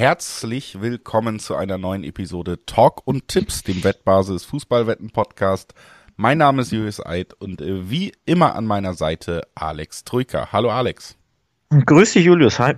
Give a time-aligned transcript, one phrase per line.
[0.00, 5.74] Herzlich willkommen zu einer neuen Episode Talk und Tipps, dem Wettbasis Fußballwetten Podcast.
[6.16, 10.52] Mein Name ist Julius Eid und äh, wie immer an meiner Seite Alex Troika.
[10.52, 11.18] Hallo Alex.
[11.68, 12.76] Grüß dich Julius, hi.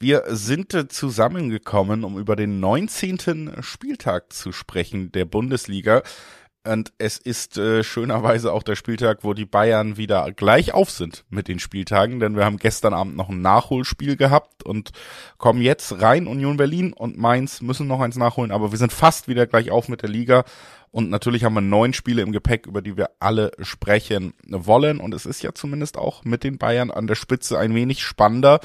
[0.00, 3.58] Wir sind äh, zusammengekommen, um über den 19.
[3.60, 6.02] Spieltag zu sprechen der Bundesliga.
[6.64, 11.24] Und es ist äh, schönerweise auch der Spieltag, wo die Bayern wieder gleich auf sind
[11.28, 14.92] mit den Spieltagen, denn wir haben gestern Abend noch ein Nachholspiel gehabt und
[15.38, 16.28] kommen jetzt rein.
[16.28, 19.88] Union Berlin und Mainz müssen noch eins nachholen, aber wir sind fast wieder gleich auf
[19.88, 20.44] mit der Liga.
[20.92, 25.00] Und natürlich haben wir neun Spiele im Gepäck, über die wir alle sprechen wollen.
[25.00, 28.60] Und es ist ja zumindest auch mit den Bayern an der Spitze ein wenig spannender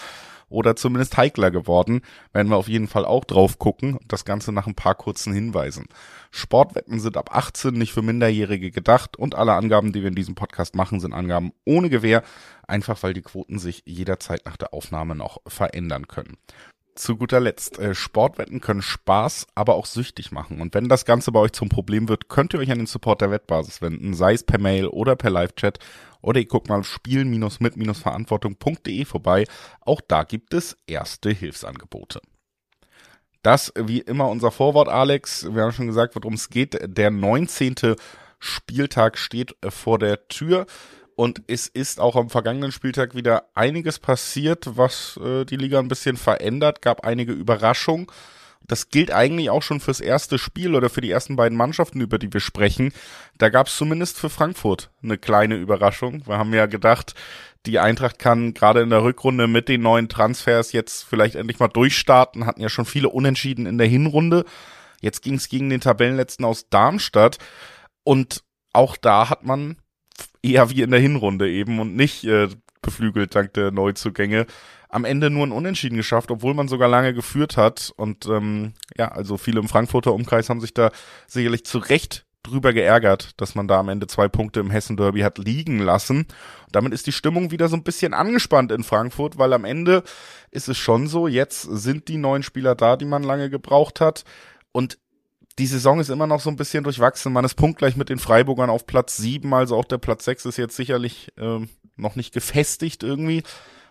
[0.50, 2.02] oder zumindest heikler geworden.
[2.34, 4.00] Werden wir auf jeden Fall auch drauf gucken.
[4.08, 5.86] Das Ganze nach ein paar kurzen Hinweisen.
[6.32, 10.36] Sportwetten sind ab 18 nicht für Minderjährige gedacht und alle Angaben, die wir in diesem
[10.36, 12.24] Podcast machen, sind Angaben ohne Gewähr,
[12.68, 16.38] einfach weil die Quoten sich jederzeit nach der Aufnahme noch verändern können.
[16.98, 20.60] Zu guter Letzt, äh, Sportwetten können Spaß, aber auch süchtig machen.
[20.60, 23.22] Und wenn das Ganze bei euch zum Problem wird, könnt ihr euch an den Support
[23.22, 25.78] der Wettbasis wenden, sei es per Mail oder per Live-Chat.
[26.22, 29.46] Oder ihr guckt mal spielen-mit-verantwortung.de vorbei.
[29.82, 32.20] Auch da gibt es erste Hilfsangebote.
[33.44, 35.54] Das wie immer unser Vorwort, Alex.
[35.54, 36.80] Wir haben schon gesagt, worum es geht.
[36.84, 37.76] Der 19.
[38.40, 40.66] Spieltag steht vor der Tür.
[41.18, 45.88] Und es ist auch am vergangenen Spieltag wieder einiges passiert, was äh, die Liga ein
[45.88, 46.84] bisschen verändert.
[46.84, 48.06] Gab einige Überraschungen.
[48.68, 52.20] Das gilt eigentlich auch schon fürs erste Spiel oder für die ersten beiden Mannschaften, über
[52.20, 52.94] die wir sprechen.
[53.40, 56.22] Da gab es zumindest für Frankfurt eine kleine Überraschung.
[56.28, 57.16] Wir haben ja gedacht,
[57.66, 61.68] die Eintracht kann gerade in der Rückrunde mit den neuen Transfers jetzt vielleicht endlich mal
[61.68, 64.46] durchstarten, hatten ja schon viele Unentschieden in der Hinrunde.
[65.02, 67.40] Jetzt ging es gegen den Tabellenletzten aus Darmstadt
[68.04, 69.78] und auch da hat man
[70.42, 72.48] eher wie in der Hinrunde eben und nicht äh,
[72.82, 74.46] beflügelt dank der Neuzugänge
[74.90, 77.92] am Ende nur ein Unentschieden geschafft, obwohl man sogar lange geführt hat.
[77.98, 80.92] Und ähm, ja, also viele im Frankfurter Umkreis haben sich da
[81.28, 85.22] sicherlich zu Recht drüber geärgert, dass man da am Ende zwei Punkte im Hessen Derby
[85.22, 86.26] hat liegen lassen.
[86.72, 90.04] Damit ist die Stimmung wieder so ein bisschen angespannt in Frankfurt, weil am Ende
[90.52, 94.24] ist es schon so, jetzt sind die neuen Spieler da, die man lange gebraucht hat.
[94.72, 94.98] Und
[95.60, 97.34] die Saison ist immer noch so ein bisschen durchwachsen.
[97.34, 100.58] Man ist punktgleich mit den Freiburgern auf Platz sieben, also auch der Platz sechs ist
[100.58, 101.60] jetzt sicherlich äh,
[101.96, 103.44] noch nicht gefestigt irgendwie.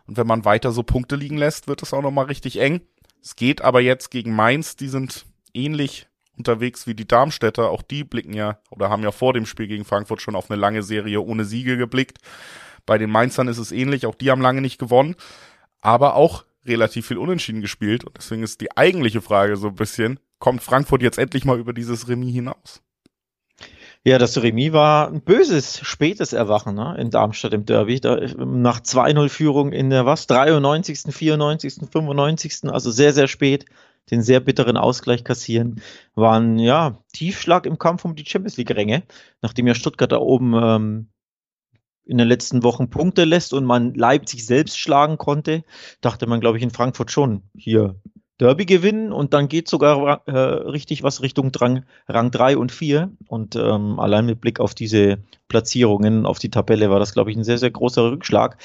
[0.07, 2.83] Und wenn man weiter so Punkte liegen lässt, wird es auch nochmal richtig eng.
[3.21, 6.07] Es geht aber jetzt gegen Mainz, die sind ähnlich
[6.37, 7.71] unterwegs wie die Darmstädter.
[7.71, 10.61] Auch die blicken ja oder haben ja vor dem Spiel gegen Frankfurt schon auf eine
[10.61, 12.19] lange Serie ohne Siege geblickt.
[12.85, 14.07] Bei den Mainzern ist es ähnlich.
[14.07, 15.17] Auch die haben lange nicht gewonnen,
[15.81, 18.05] aber auch relativ viel Unentschieden gespielt.
[18.05, 21.73] Und deswegen ist die eigentliche Frage so ein bisschen, kommt Frankfurt jetzt endlich mal über
[21.73, 22.83] dieses Remis hinaus?
[24.05, 28.01] Ja, das Remis war ein böses, spätes Erwachen ne, in Darmstadt im Derby.
[28.01, 30.29] Da, nach 2-0-Führung in der was?
[30.29, 33.67] 93., 94., 95., also sehr, sehr spät
[34.11, 35.83] den sehr bitteren Ausgleich kassieren,
[36.15, 39.03] war ein ja, Tiefschlag im Kampf um die Champions League-Ränge,
[39.43, 41.09] nachdem ja Stuttgart da oben ähm,
[42.05, 45.65] in den letzten Wochen Punkte lässt und man Leipzig selbst schlagen konnte,
[46.01, 48.01] dachte man, glaube ich, in Frankfurt schon, hier
[48.39, 53.11] Derby gewinnen und dann geht sogar äh, richtig was Richtung Drang, Rang 3 und 4.
[53.29, 57.37] Und ähm, allein mit Blick auf diese Platzierungen, auf die Tabelle, war das, glaube ich,
[57.37, 58.59] ein sehr, sehr großer Rückschlag.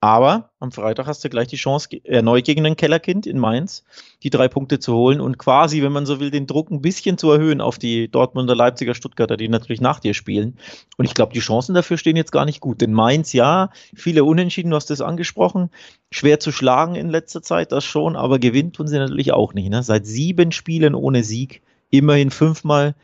[0.00, 3.84] Aber am Freitag hast du gleich die Chance, erneut gegen ein Kellerkind in Mainz
[4.22, 7.16] die drei Punkte zu holen und quasi, wenn man so will, den Druck ein bisschen
[7.16, 10.58] zu erhöhen auf die Dortmunder, Leipziger, Stuttgarter, die natürlich nach dir spielen.
[10.98, 12.82] Und ich glaube, die Chancen dafür stehen jetzt gar nicht gut.
[12.82, 15.70] Denn Mainz, ja, viele Unentschieden, du hast das angesprochen,
[16.10, 19.70] schwer zu schlagen in letzter Zeit, das schon, aber gewinnt tun sie natürlich auch nicht.
[19.70, 19.82] Ne?
[19.82, 22.94] Seit sieben Spielen ohne Sieg, immerhin fünfmal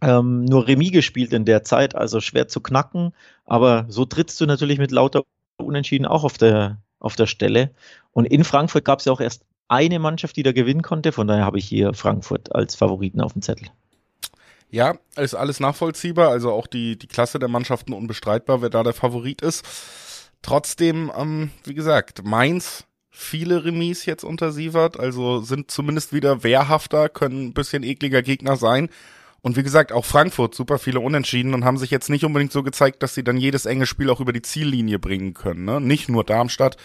[0.00, 3.12] ähm, nur Remis gespielt in der Zeit, also schwer zu knacken.
[3.44, 5.22] Aber so trittst du natürlich mit lauter
[5.56, 7.70] Unentschieden auch auf der, auf der Stelle.
[8.12, 11.12] Und in Frankfurt gab es ja auch erst eine Mannschaft, die da gewinnen konnte.
[11.12, 13.68] Von daher habe ich hier Frankfurt als Favoriten auf dem Zettel.
[14.70, 16.30] Ja, ist alles nachvollziehbar.
[16.30, 19.64] Also auch die, die Klasse der Mannschaften unbestreitbar, wer da der Favorit ist.
[20.42, 27.08] Trotzdem, ähm, wie gesagt, Mainz viele Remis jetzt unter Sievert, also sind zumindest wieder wehrhafter,
[27.08, 28.90] können ein bisschen ekliger Gegner sein.
[29.40, 32.62] Und wie gesagt, auch Frankfurt super viele Unentschieden und haben sich jetzt nicht unbedingt so
[32.62, 35.64] gezeigt, dass sie dann jedes enge Spiel auch über die Ziellinie bringen können.
[35.64, 35.80] Ne?
[35.80, 36.76] Nicht nur Darmstadt,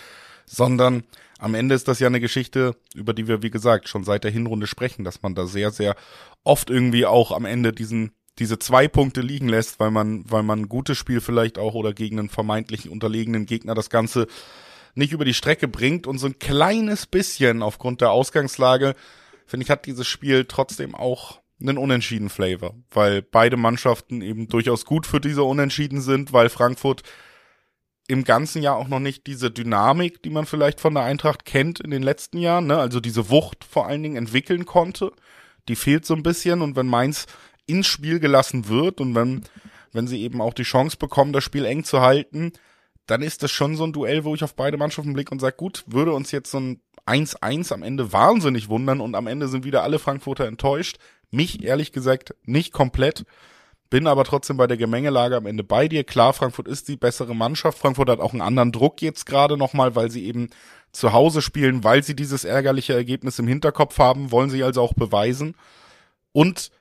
[0.46, 1.04] sondern
[1.40, 4.32] am Ende ist das ja eine Geschichte, über die wir, wie gesagt, schon seit der
[4.32, 5.96] Hinrunde sprechen, dass man da sehr, sehr
[6.44, 10.62] oft irgendwie auch am Ende diesen diese zwei Punkte liegen lässt, weil man, weil man
[10.62, 14.28] ein gutes Spiel vielleicht auch oder gegen einen vermeintlichen unterlegenen Gegner das Ganze
[14.96, 18.96] nicht über die Strecke bringt und so ein kleines bisschen aufgrund der Ausgangslage,
[19.46, 24.86] finde ich, hat dieses Spiel trotzdem auch einen unentschieden Flavor, weil beide Mannschaften eben durchaus
[24.86, 27.04] gut für diese Unentschieden sind, weil Frankfurt
[28.08, 31.80] im ganzen Jahr auch noch nicht diese Dynamik, die man vielleicht von der Eintracht kennt
[31.80, 32.78] in den letzten Jahren, ne?
[32.78, 35.12] also diese Wucht vor allen Dingen entwickeln konnte.
[35.70, 37.26] Die fehlt so ein bisschen und wenn Mainz
[37.66, 39.44] ins Spiel gelassen wird und wenn,
[39.94, 42.52] wenn sie eben auch die Chance bekommen, das Spiel eng zu halten,
[43.06, 45.56] dann ist das schon so ein Duell, wo ich auf beide Mannschaften blicke und sage,
[45.56, 49.66] gut, würde uns jetzt so ein 1-1 am Ende wahnsinnig wundern und am Ende sind
[49.66, 50.98] wieder alle Frankfurter enttäuscht.
[51.34, 53.26] Mich ehrlich gesagt nicht komplett.
[53.90, 56.04] Bin aber trotzdem bei der Gemengelage am Ende bei dir.
[56.04, 57.78] Klar, Frankfurt ist die bessere Mannschaft.
[57.78, 60.50] Frankfurt hat auch einen anderen Druck jetzt gerade nochmal, weil sie eben
[60.92, 64.94] zu Hause spielen, weil sie dieses ärgerliche Ergebnis im Hinterkopf haben, wollen sie also auch
[64.94, 65.56] beweisen.
[66.32, 66.72] Und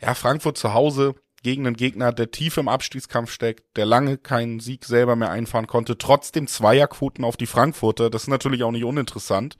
[0.00, 4.60] ja, Frankfurt zu Hause gegen einen Gegner, der tief im Abstiegskampf steckt, der lange keinen
[4.60, 8.10] Sieg selber mehr einfahren konnte, trotzdem Zweierquoten auf die Frankfurter.
[8.10, 9.56] Das ist natürlich auch nicht uninteressant.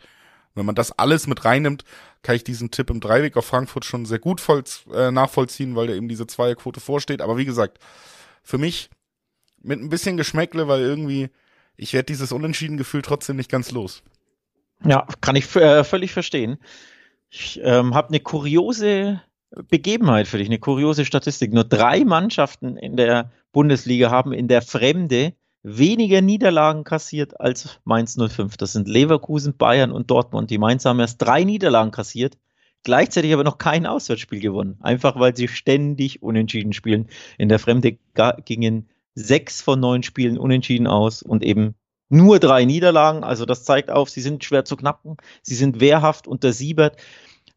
[0.57, 1.85] Wenn man das alles mit reinnimmt,
[2.23, 5.87] kann ich diesen Tipp im Dreiweg auf Frankfurt schon sehr gut voll, äh, nachvollziehen, weil
[5.87, 7.23] da eben diese Zweierquote vorsteht.
[7.23, 7.79] Aber wie gesagt,
[8.43, 8.91] für mich
[9.63, 11.29] mit ein bisschen Geschmäckle, weil irgendwie
[11.77, 14.03] ich werde dieses Unentschieden-Gefühl trotzdem nicht ganz los.
[14.85, 16.59] Ja, kann ich äh, völlig verstehen.
[17.31, 19.21] Ich ähm, habe eine kuriose
[19.69, 21.53] Begebenheit für dich, eine kuriose Statistik.
[21.53, 25.35] Nur drei Mannschaften in der Bundesliga haben in der Fremde
[25.67, 28.57] weniger Niederlagen kassiert als Mainz 05.
[28.57, 30.49] Das sind Leverkusen, Bayern und Dortmund.
[30.51, 32.39] Die Mainz haben erst drei Niederlagen kassiert,
[32.85, 34.79] gleichzeitig aber noch kein Auswärtsspiel gewonnen.
[34.81, 37.09] Einfach weil sie ständig unentschieden spielen.
[37.37, 37.99] In der Fremde
[38.45, 41.75] gingen sechs von neun Spielen unentschieden aus und eben
[42.09, 43.25] nur drei Niederlagen.
[43.25, 45.17] Also das zeigt auf, sie sind schwer zu knacken.
[45.43, 46.97] Sie sind wehrhaft unter Siebert.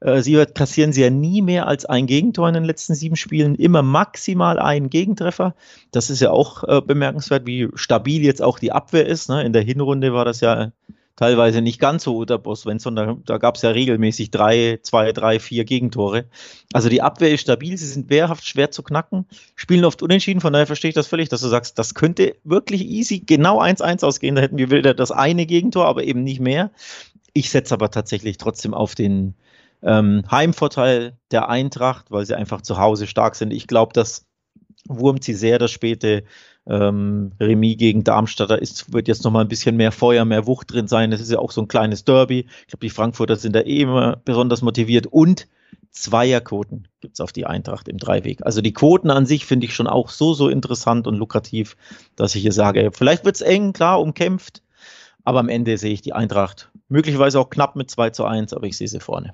[0.01, 3.56] Äh, Siebert kassieren sie ja nie mehr als ein Gegentor in den letzten sieben Spielen,
[3.56, 5.56] immer maximal einen Gegentreffer.
[5.92, 9.30] Das ist ja auch äh, bemerkenswert, wie stabil jetzt auch die Abwehr ist.
[9.30, 9.44] Ne?
[9.44, 10.72] In der Hinrunde war das ja
[11.19, 12.96] teilweise nicht ganz so unter Boss Svensson.
[12.96, 16.25] Da, da gab es ja regelmäßig drei, zwei, drei, vier Gegentore.
[16.72, 19.25] Also die Abwehr ist stabil, sie sind wehrhaft, schwer zu knacken,
[19.56, 22.86] spielen oft unentschieden, von daher verstehe ich das völlig, dass du sagst, das könnte wirklich
[22.86, 24.36] easy genau 1-1 ausgehen.
[24.36, 26.72] Da hätten wir wieder das eine Gegentor, aber eben nicht mehr.
[27.34, 29.36] Ich setze aber tatsächlich trotzdem auf den
[29.81, 33.51] ähm, Heimvorteil der Eintracht, weil sie einfach zu Hause stark sind.
[33.51, 34.25] Ich glaube, das
[34.87, 36.23] wurmt sie sehr, das späte
[36.67, 40.71] ähm, Remis gegen Darmstadt, da ist, wird jetzt nochmal ein bisschen mehr Feuer, mehr Wucht
[40.71, 41.11] drin sein.
[41.11, 42.45] Das ist ja auch so ein kleines Derby.
[42.61, 45.07] Ich glaube, die Frankfurter sind da eh immer besonders motiviert.
[45.07, 45.47] Und
[45.91, 48.45] Zweierquoten gibt es auf die Eintracht im Dreiweg.
[48.45, 51.75] Also die Quoten an sich finde ich schon auch so, so interessant und lukrativ,
[52.15, 54.61] dass ich hier sage, vielleicht wird es eng, klar, umkämpft,
[55.23, 58.67] aber am Ende sehe ich die Eintracht möglicherweise auch knapp mit 2 zu 1, aber
[58.67, 59.33] ich sehe sie vorne.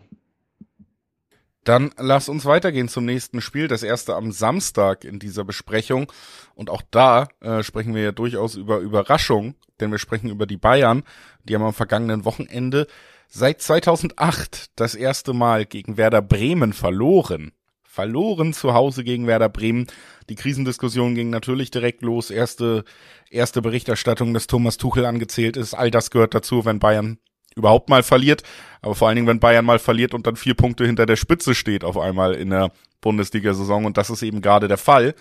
[1.65, 6.11] Dann lass uns weitergehen zum nächsten Spiel, das erste am Samstag in dieser Besprechung.
[6.53, 10.57] Und auch da äh, sprechen wir ja durchaus über Überraschung, denn wir sprechen über die
[10.57, 11.03] Bayern.
[11.43, 12.85] Die haben am vergangenen Wochenende
[13.27, 17.51] seit 2008 das erste Mal gegen Werder Bremen verloren.
[17.83, 19.87] Verloren zu Hause gegen Werder Bremen.
[20.29, 22.29] Die Krisendiskussion ging natürlich direkt los.
[22.29, 22.83] Erste,
[23.31, 25.73] erste Berichterstattung, dass Thomas Tuchel angezählt ist.
[25.73, 27.17] All das gehört dazu, wenn Bayern
[27.55, 28.43] überhaupt mal verliert.
[28.81, 31.55] Aber vor allen Dingen, wenn Bayern mal verliert und dann vier Punkte hinter der Spitze
[31.55, 32.71] steht auf einmal in der
[33.01, 35.15] Bundesliga-Saison und das ist eben gerade der Fall,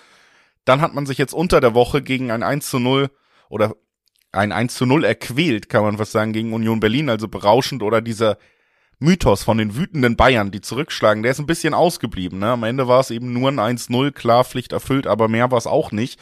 [0.65, 3.11] dann hat man sich jetzt unter der Woche gegen ein 1 zu 0
[3.49, 3.75] oder
[4.33, 8.01] ein 1 zu 0 erquält, kann man fast sagen, gegen Union Berlin, also berauschend oder
[8.01, 8.39] dieser
[8.99, 12.39] Mythos von den wütenden Bayern, die zurückschlagen, der ist ein bisschen ausgeblieben.
[12.39, 12.51] Ne?
[12.51, 15.67] Am Ende war es eben nur ein 1-0, klar, Pflicht erfüllt, aber mehr war es
[15.67, 16.19] auch nicht.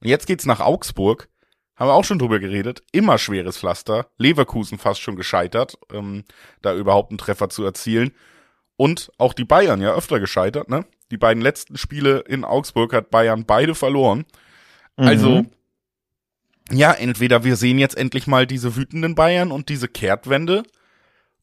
[0.00, 1.28] Und jetzt geht's nach Augsburg
[1.78, 2.82] haben wir auch schon drüber geredet.
[2.90, 4.08] Immer schweres Pflaster.
[4.18, 6.24] Leverkusen fast schon gescheitert, ähm,
[6.60, 8.10] da überhaupt einen Treffer zu erzielen.
[8.76, 10.84] Und auch die Bayern ja öfter gescheitert, ne?
[11.10, 14.26] Die beiden letzten Spiele in Augsburg hat Bayern beide verloren.
[14.96, 15.06] Mhm.
[15.06, 15.46] Also,
[16.70, 20.64] ja, entweder wir sehen jetzt endlich mal diese wütenden Bayern und diese Kehrtwende,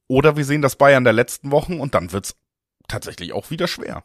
[0.07, 2.35] oder wir sehen das Bayern der letzten Wochen und dann wird's
[2.87, 4.03] tatsächlich auch wieder schwer.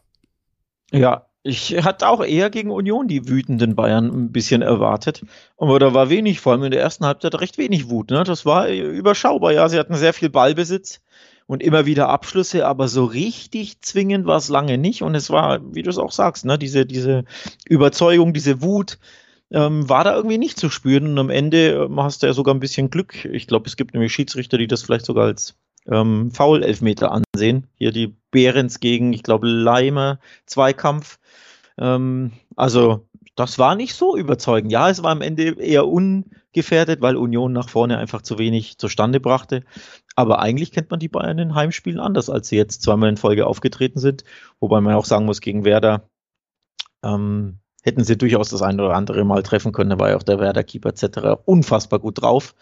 [0.91, 5.23] Ja, ich hatte auch eher gegen Union die wütenden Bayern ein bisschen erwartet.
[5.57, 8.11] Aber da war wenig, vor allem in der ersten Halbzeit recht wenig Wut.
[8.11, 8.25] Ne?
[8.25, 9.69] Das war überschaubar, ja.
[9.69, 11.01] Sie hatten sehr viel Ballbesitz
[11.47, 15.03] und immer wieder Abschlüsse, aber so richtig zwingend war es lange nicht.
[15.03, 17.25] Und es war, wie du es auch sagst, ne, diese, diese
[17.67, 18.99] Überzeugung, diese Wut,
[19.51, 21.07] ähm, war da irgendwie nicht zu spüren.
[21.07, 23.25] Und am Ende ähm, hast du ja sogar ein bisschen Glück.
[23.25, 25.57] Ich glaube, es gibt nämlich Schiedsrichter, die das vielleicht sogar als
[25.87, 27.67] ähm, Foul-Elfmeter ansehen.
[27.75, 31.19] Hier die Behrens gegen, ich glaube, Leimer Zweikampf.
[31.79, 33.07] Ähm, also
[33.37, 34.73] das war nicht so überzeugend.
[34.73, 39.21] Ja, es war am Ende eher ungefährdet, weil Union nach vorne einfach zu wenig zustande
[39.21, 39.65] brachte.
[40.15, 43.47] Aber eigentlich kennt man die Bayern in Heimspielen anders, als sie jetzt zweimal in Folge
[43.47, 44.25] aufgetreten sind.
[44.59, 46.09] Wobei man auch sagen muss, gegen Werder
[47.03, 49.91] ähm, hätten sie durchaus das eine oder andere Mal treffen können.
[49.91, 51.41] Da war ja auch der Werder-Keeper etc.
[51.45, 52.55] unfassbar gut drauf.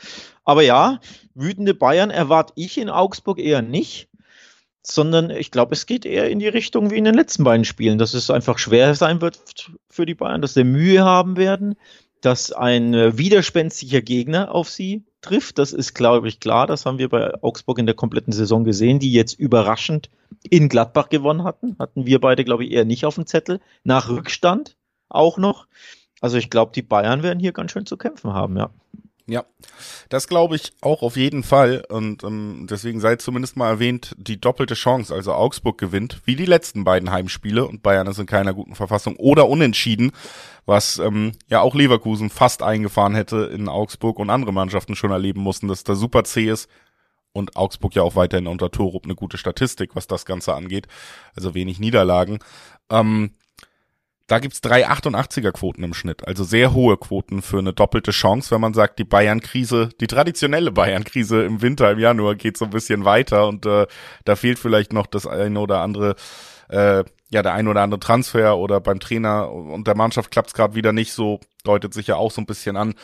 [0.45, 1.01] Aber ja,
[1.35, 4.09] wütende Bayern erwarte ich in Augsburg eher nicht
[4.91, 7.99] sondern ich glaube, es geht eher in die Richtung wie in den letzten beiden Spielen,
[7.99, 11.75] dass es einfach schwer sein wird für die Bayern, dass sie Mühe haben werden,
[12.21, 15.59] dass ein äh, widerspenstiger Gegner auf sie trifft.
[15.59, 16.67] Das ist, glaube ich, klar.
[16.67, 20.11] Das haben wir bei Augsburg in der kompletten Saison gesehen, die jetzt überraschend
[20.49, 21.77] in Gladbach gewonnen hatten.
[21.79, 23.61] Hatten wir beide, glaube ich, eher nicht auf dem Zettel.
[23.85, 24.77] Nach Rückstand
[25.09, 25.67] auch noch.
[26.21, 28.71] Also ich glaube, die Bayern werden hier ganz schön zu kämpfen haben, ja.
[29.31, 29.45] Ja,
[30.09, 31.85] das glaube ich auch auf jeden Fall.
[31.91, 35.15] Und ähm, deswegen sei zumindest mal erwähnt, die doppelte Chance.
[35.15, 39.17] Also Augsburg gewinnt, wie die letzten beiden Heimspiele und Bayern ist in keiner guten Verfassung
[39.17, 40.13] oder unentschieden,
[40.65, 45.43] was ähm, ja auch Leverkusen fast eingefahren hätte in Augsburg und andere Mannschaften schon erleben
[45.43, 46.71] mussten, dass da super zäh ist.
[47.35, 50.89] Und Augsburg ja auch weiterhin unter Torup eine gute Statistik, was das Ganze angeht.
[51.37, 52.39] Also wenig Niederlagen.
[52.89, 53.33] Ähm,
[54.29, 58.51] da gibt's drei 88er Quoten im Schnitt, also sehr hohe Quoten für eine doppelte Chance,
[58.51, 62.71] wenn man sagt, die Bayern-Krise, die traditionelle Bayern-Krise im Winter, im Januar geht so ein
[62.71, 63.87] bisschen weiter und äh,
[64.27, 66.15] da fehlt vielleicht noch das eine oder andere,
[66.69, 70.75] äh, ja, der ein oder andere Transfer oder beim Trainer und der Mannschaft klappt's gerade
[70.75, 72.95] wieder nicht so, deutet sich ja auch so ein bisschen an.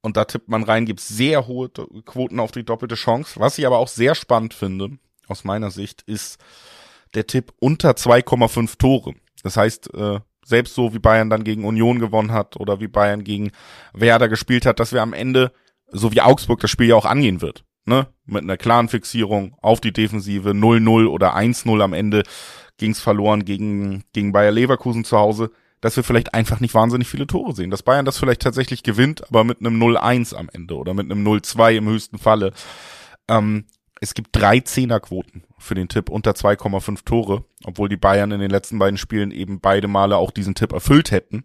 [0.00, 3.40] Und da tippt man rein, gibt's sehr hohe Quoten auf die doppelte Chance.
[3.40, 6.38] Was ich aber auch sehr spannend finde, aus meiner Sicht, ist
[7.14, 9.14] der Tipp unter 2,5 Tore.
[9.42, 13.22] Das heißt, äh, selbst so wie Bayern dann gegen Union gewonnen hat oder wie Bayern
[13.22, 13.50] gegen
[13.92, 15.52] Werder gespielt hat, dass wir am Ende,
[15.90, 19.80] so wie Augsburg das Spiel ja auch angehen wird, ne, mit einer klaren Fixierung auf
[19.80, 22.22] die Defensive 0-0 oder 1-0 am Ende
[22.78, 25.50] ging's verloren gegen, gegen Bayer Leverkusen zu Hause,
[25.80, 27.70] dass wir vielleicht einfach nicht wahnsinnig viele Tore sehen.
[27.70, 31.26] Dass Bayern das vielleicht tatsächlich gewinnt, aber mit einem 0-1 am Ende oder mit einem
[31.26, 32.52] 0-2 im höchsten Falle.
[33.28, 33.64] Ähm,
[34.00, 38.50] es gibt drei Zehnerquoten für den Tipp unter 2,5 Tore, obwohl die Bayern in den
[38.50, 41.44] letzten beiden Spielen eben beide Male auch diesen Tipp erfüllt hätten.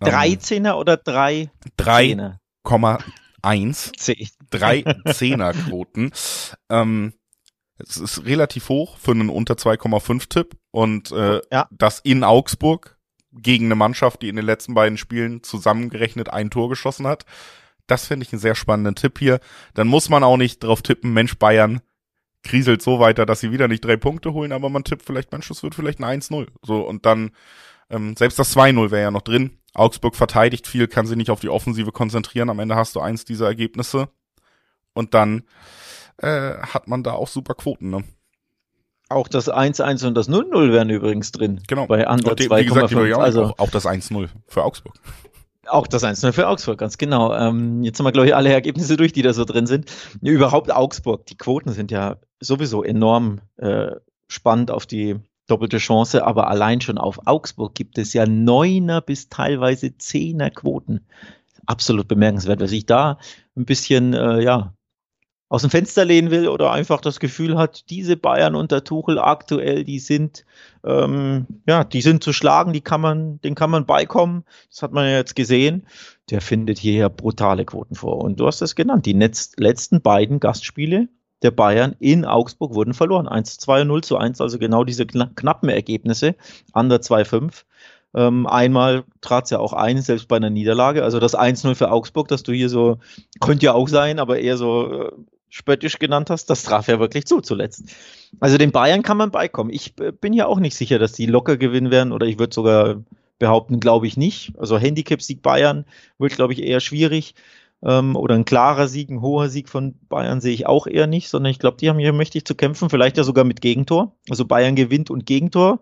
[0.00, 1.50] Drei Zehner oder drei?
[1.78, 4.32] 3,1.
[4.50, 6.10] Drei Zehnerquoten.
[6.70, 7.12] ähm,
[7.78, 11.68] es ist relativ hoch für einen unter 2,5 Tipp und äh, ja.
[11.70, 12.98] das in Augsburg
[13.32, 17.24] gegen eine Mannschaft, die in den letzten beiden Spielen zusammengerechnet ein Tor geschossen hat.
[17.86, 19.40] Das finde ich einen sehr spannenden Tipp hier.
[19.74, 21.80] Dann muss man auch nicht drauf tippen, Mensch, Bayern
[22.42, 25.50] kriselt so weiter, dass sie wieder nicht drei Punkte holen, aber man tippt vielleicht, Mensch,
[25.50, 26.48] es wird vielleicht ein 1-0.
[26.62, 27.30] So, und dann,
[27.90, 29.58] ähm, selbst das 2-0 wäre ja noch drin.
[29.74, 32.50] Augsburg verteidigt viel, kann sich nicht auf die Offensive konzentrieren.
[32.50, 34.08] Am Ende hast du eins dieser Ergebnisse.
[34.92, 35.44] Und dann
[36.18, 38.04] äh, hat man da auch super Quoten, ne?
[39.08, 41.62] Auch das 1-1 und das 0-0 wären übrigens drin.
[41.68, 41.86] Genau.
[41.86, 43.14] Bei Under 2,5.
[43.14, 44.94] Also auch, auch das 1-0 für Augsburg.
[45.68, 47.34] Auch das 1-0 für Augsburg, ganz genau.
[47.34, 49.90] Ähm, jetzt haben wir, glaube ich, alle Ergebnisse durch, die da so drin sind.
[50.20, 53.92] Überhaupt Augsburg, die Quoten sind ja sowieso enorm äh,
[54.26, 55.16] spannend auf die
[55.46, 61.06] doppelte Chance, aber allein schon auf Augsburg gibt es ja neuner bis teilweise zehner Quoten.
[61.66, 63.18] Absolut bemerkenswert, wer sich da
[63.56, 64.74] ein bisschen, äh, ja,
[65.52, 69.84] aus dem Fenster lehnen will oder einfach das Gefühl hat, diese Bayern unter Tuchel aktuell,
[69.84, 70.46] die sind,
[70.82, 74.44] ähm, ja, die sind zu schlagen, die kann man, den kann man beikommen.
[74.70, 75.86] Das hat man ja jetzt gesehen.
[76.30, 78.24] Der findet hier brutale Quoten vor.
[78.24, 79.04] Und du hast es genannt.
[79.04, 81.08] Die letzten beiden Gastspiele
[81.42, 83.28] der Bayern in Augsburg wurden verloren.
[83.28, 86.34] 1 zu 2 0 zu 1, also genau diese knappen Ergebnisse.
[86.72, 87.64] Under 2-5.
[88.14, 91.04] Ähm, einmal trat es ja auch ein, selbst bei einer Niederlage.
[91.04, 92.98] Also das 1-0 für Augsburg, dass du hier so,
[93.40, 95.12] könnte ja auch sein, aber eher so äh,
[95.52, 97.84] spöttisch genannt hast, das traf ja wirklich zu zuletzt.
[98.40, 99.70] Also den Bayern kann man beikommen.
[99.70, 102.54] Ich äh, bin ja auch nicht sicher, dass die locker gewinnen werden oder ich würde
[102.54, 103.02] sogar
[103.38, 104.54] behaupten, glaube ich nicht.
[104.58, 105.84] Also Handicap-Sieg Bayern
[106.18, 107.34] wird, glaube ich, eher schwierig.
[107.84, 111.28] Ähm, oder ein klarer Sieg, ein hoher Sieg von Bayern sehe ich auch eher nicht,
[111.28, 114.16] sondern ich glaube, die haben hier mächtig zu kämpfen, vielleicht ja sogar mit Gegentor.
[114.30, 115.80] Also Bayern gewinnt und Gegentor,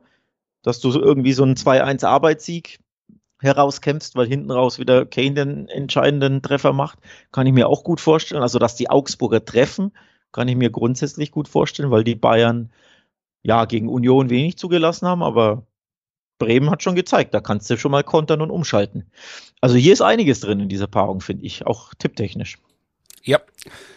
[0.62, 2.80] dass du irgendwie so einen 2-1 Arbeitssieg
[3.40, 6.99] herauskämpfst, weil hinten raus wieder Kane den entscheidenden Treffer macht,
[7.32, 8.42] kann ich mir auch gut vorstellen.
[8.42, 9.92] Also, dass die Augsburger treffen,
[10.32, 12.70] kann ich mir grundsätzlich gut vorstellen, weil die Bayern
[13.42, 15.66] ja gegen Union wenig zugelassen haben, aber
[16.38, 19.11] Bremen hat schon gezeigt, da kannst du schon mal kontern und umschalten.
[19.61, 22.59] Also hier ist einiges drin in dieser Paarung, finde ich, auch tipptechnisch.
[23.22, 23.40] Ja,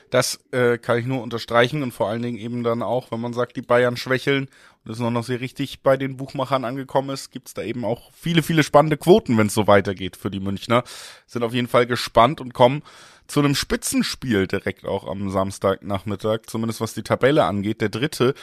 [0.09, 3.33] das äh, kann ich nur unterstreichen und vor allen Dingen eben dann auch, wenn man
[3.33, 4.47] sagt, die Bayern schwächeln
[4.83, 8.43] und es noch, sehr richtig bei den Buchmachern angekommen ist, gibt's da eben auch viele,
[8.43, 10.83] viele spannende Quoten, wenn es so weitergeht für die Münchner.
[11.25, 12.83] Sind auf jeden Fall gespannt und kommen
[13.27, 17.79] zu einem Spitzenspiel direkt auch am Samstagnachmittag, zumindest was die Tabelle angeht.
[17.79, 18.33] Der dritte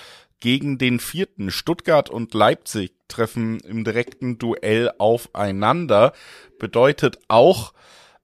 [0.40, 1.50] gegen den vierten.
[1.50, 6.14] Stuttgart und Leipzig treffen im direkten Duell aufeinander.
[6.58, 7.74] Bedeutet auch,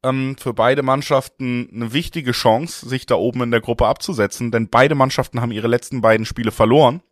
[0.06, 4.68] ähm, für beide Mannschaften eine wichtige Chance, sich da oben in der Gruppe abzusetzen, denn
[4.68, 7.02] beide Mannschaften haben ihre letzten beiden Spiele verloren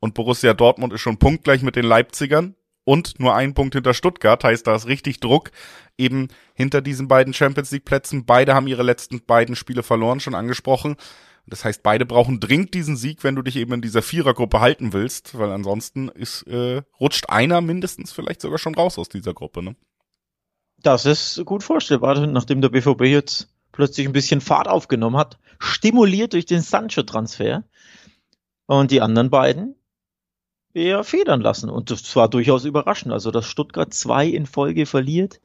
[0.00, 4.42] und Borussia Dortmund ist schon punktgleich mit den Leipzigern und nur ein Punkt hinter Stuttgart,
[4.42, 5.50] heißt da ist richtig Druck
[5.96, 8.24] eben hinter diesen beiden Champions League Plätzen.
[8.24, 10.96] Beide haben ihre letzten beiden Spiele verloren, schon angesprochen.
[11.46, 14.92] Das heißt, beide brauchen dringend diesen Sieg, wenn du dich eben in dieser Vierergruppe halten
[14.92, 19.62] willst, weil ansonsten ist, äh, rutscht einer mindestens vielleicht sogar schon raus aus dieser Gruppe,
[19.62, 19.76] ne?
[20.82, 26.32] Das ist gut vorstellbar, nachdem der BVB jetzt plötzlich ein bisschen Fahrt aufgenommen hat, stimuliert
[26.32, 27.64] durch den Sancho-Transfer.
[28.66, 29.74] Und die anderen beiden
[30.74, 31.68] eher federn lassen.
[31.68, 33.12] Und das war durchaus überraschend.
[33.12, 35.40] Also, dass Stuttgart zwei in Folge verliert,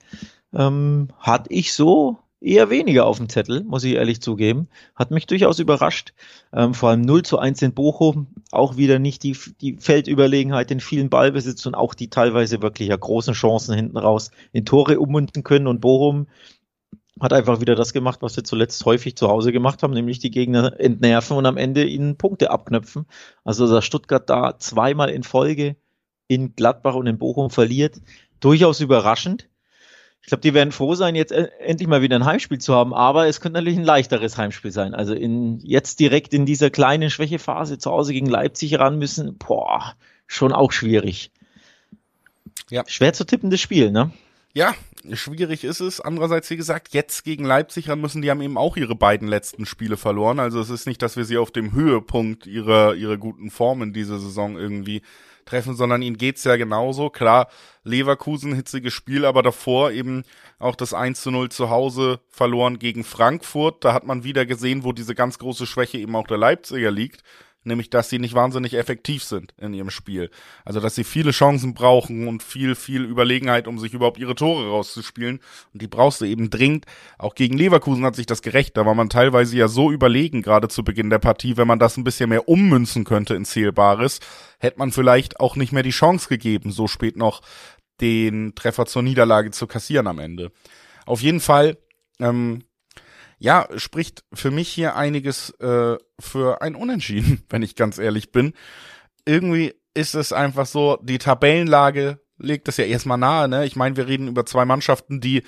[0.53, 4.67] ähm, hatte ich so eher weniger auf dem Zettel, muss ich ehrlich zugeben.
[4.95, 6.13] Hat mich durchaus überrascht.
[6.53, 10.79] Ähm, vor allem 0 zu 1 in Bochum, auch wieder nicht die, die Feldüberlegenheit in
[10.79, 15.43] vielen Ballbesitz und auch die teilweise wirklich ja großen Chancen hinten raus in Tore ummünzen
[15.43, 15.67] können.
[15.67, 16.27] Und Bochum
[17.19, 20.31] hat einfach wieder das gemacht, was wir zuletzt häufig zu Hause gemacht haben, nämlich die
[20.31, 23.05] Gegner entnerven und am Ende ihnen Punkte abknöpfen.
[23.43, 25.75] Also dass Stuttgart da zweimal in Folge
[26.27, 28.01] in Gladbach und in Bochum verliert,
[28.39, 29.49] durchaus überraschend.
[30.27, 32.93] Ich glaube, die werden froh sein, jetzt äh, endlich mal wieder ein Heimspiel zu haben,
[32.93, 34.93] aber es könnte natürlich ein leichteres Heimspiel sein.
[34.93, 39.95] Also in, jetzt direkt in dieser kleinen Schwächephase zu Hause gegen Leipzig ran müssen, boah,
[40.27, 41.31] schon auch schwierig.
[42.69, 42.83] Ja.
[42.87, 44.11] Schwer zu tippendes Spiel, ne?
[44.53, 44.75] Ja,
[45.13, 46.01] schwierig ist es.
[46.01, 49.65] Andererseits, wie gesagt, jetzt gegen Leipzig ran müssen, die haben eben auch ihre beiden letzten
[49.65, 50.41] Spiele verloren.
[50.41, 53.93] Also es ist nicht, dass wir sie auf dem Höhepunkt ihrer, ihrer guten Form in
[53.93, 55.03] dieser Saison irgendwie
[55.47, 57.09] treffen, sondern ihnen geht's ja genauso.
[57.09, 57.47] Klar,
[57.83, 60.23] Leverkusen, hitziges Spiel, aber davor eben
[60.59, 63.83] auch das 1 zu 0 zu Hause verloren gegen Frankfurt.
[63.83, 67.23] Da hat man wieder gesehen, wo diese ganz große Schwäche eben auch der Leipziger liegt
[67.63, 70.31] nämlich dass sie nicht wahnsinnig effektiv sind in ihrem Spiel.
[70.65, 74.69] Also dass sie viele Chancen brauchen und viel, viel Überlegenheit, um sich überhaupt ihre Tore
[74.69, 75.39] rauszuspielen.
[75.73, 76.85] Und die brauchst du eben dringend.
[77.17, 78.77] Auch gegen Leverkusen hat sich das gerecht.
[78.77, 81.97] Da war man teilweise ja so überlegen, gerade zu Beginn der Partie, wenn man das
[81.97, 84.19] ein bisschen mehr ummünzen könnte in Zählbares,
[84.59, 87.41] hätte man vielleicht auch nicht mehr die Chance gegeben, so spät noch
[88.01, 90.51] den Treffer zur Niederlage zu kassieren am Ende.
[91.05, 91.77] Auf jeden Fall
[92.19, 92.63] ähm,
[93.39, 98.53] ja, spricht für mich hier einiges äh, für ein Unentschieden, wenn ich ganz ehrlich bin.
[99.25, 103.65] Irgendwie ist es einfach so, die Tabellenlage legt es ja erstmal nahe, ne?
[103.65, 105.43] Ich meine, wir reden über zwei Mannschaften, die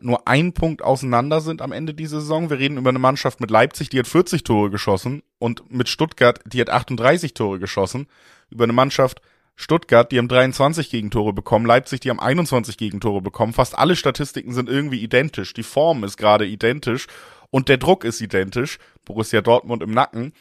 [0.00, 2.50] nur ein Punkt auseinander sind am Ende dieser Saison.
[2.50, 6.40] Wir reden über eine Mannschaft mit Leipzig, die hat 40 Tore geschossen und mit Stuttgart,
[6.44, 8.06] die hat 38 Tore geschossen.
[8.50, 9.22] Über eine Mannschaft,
[9.56, 13.54] Stuttgart, die haben 23 Gegentore bekommen, Leipzig, die haben 21 Gegentore bekommen.
[13.54, 15.54] Fast alle Statistiken sind irgendwie identisch.
[15.54, 17.06] Die Form ist gerade identisch
[17.50, 18.78] und der Druck ist identisch.
[19.06, 20.34] Borussia Dortmund im Nacken.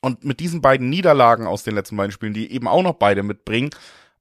[0.00, 3.24] Und mit diesen beiden Niederlagen aus den letzten beiden Spielen, die eben auch noch beide
[3.24, 3.70] mitbringen,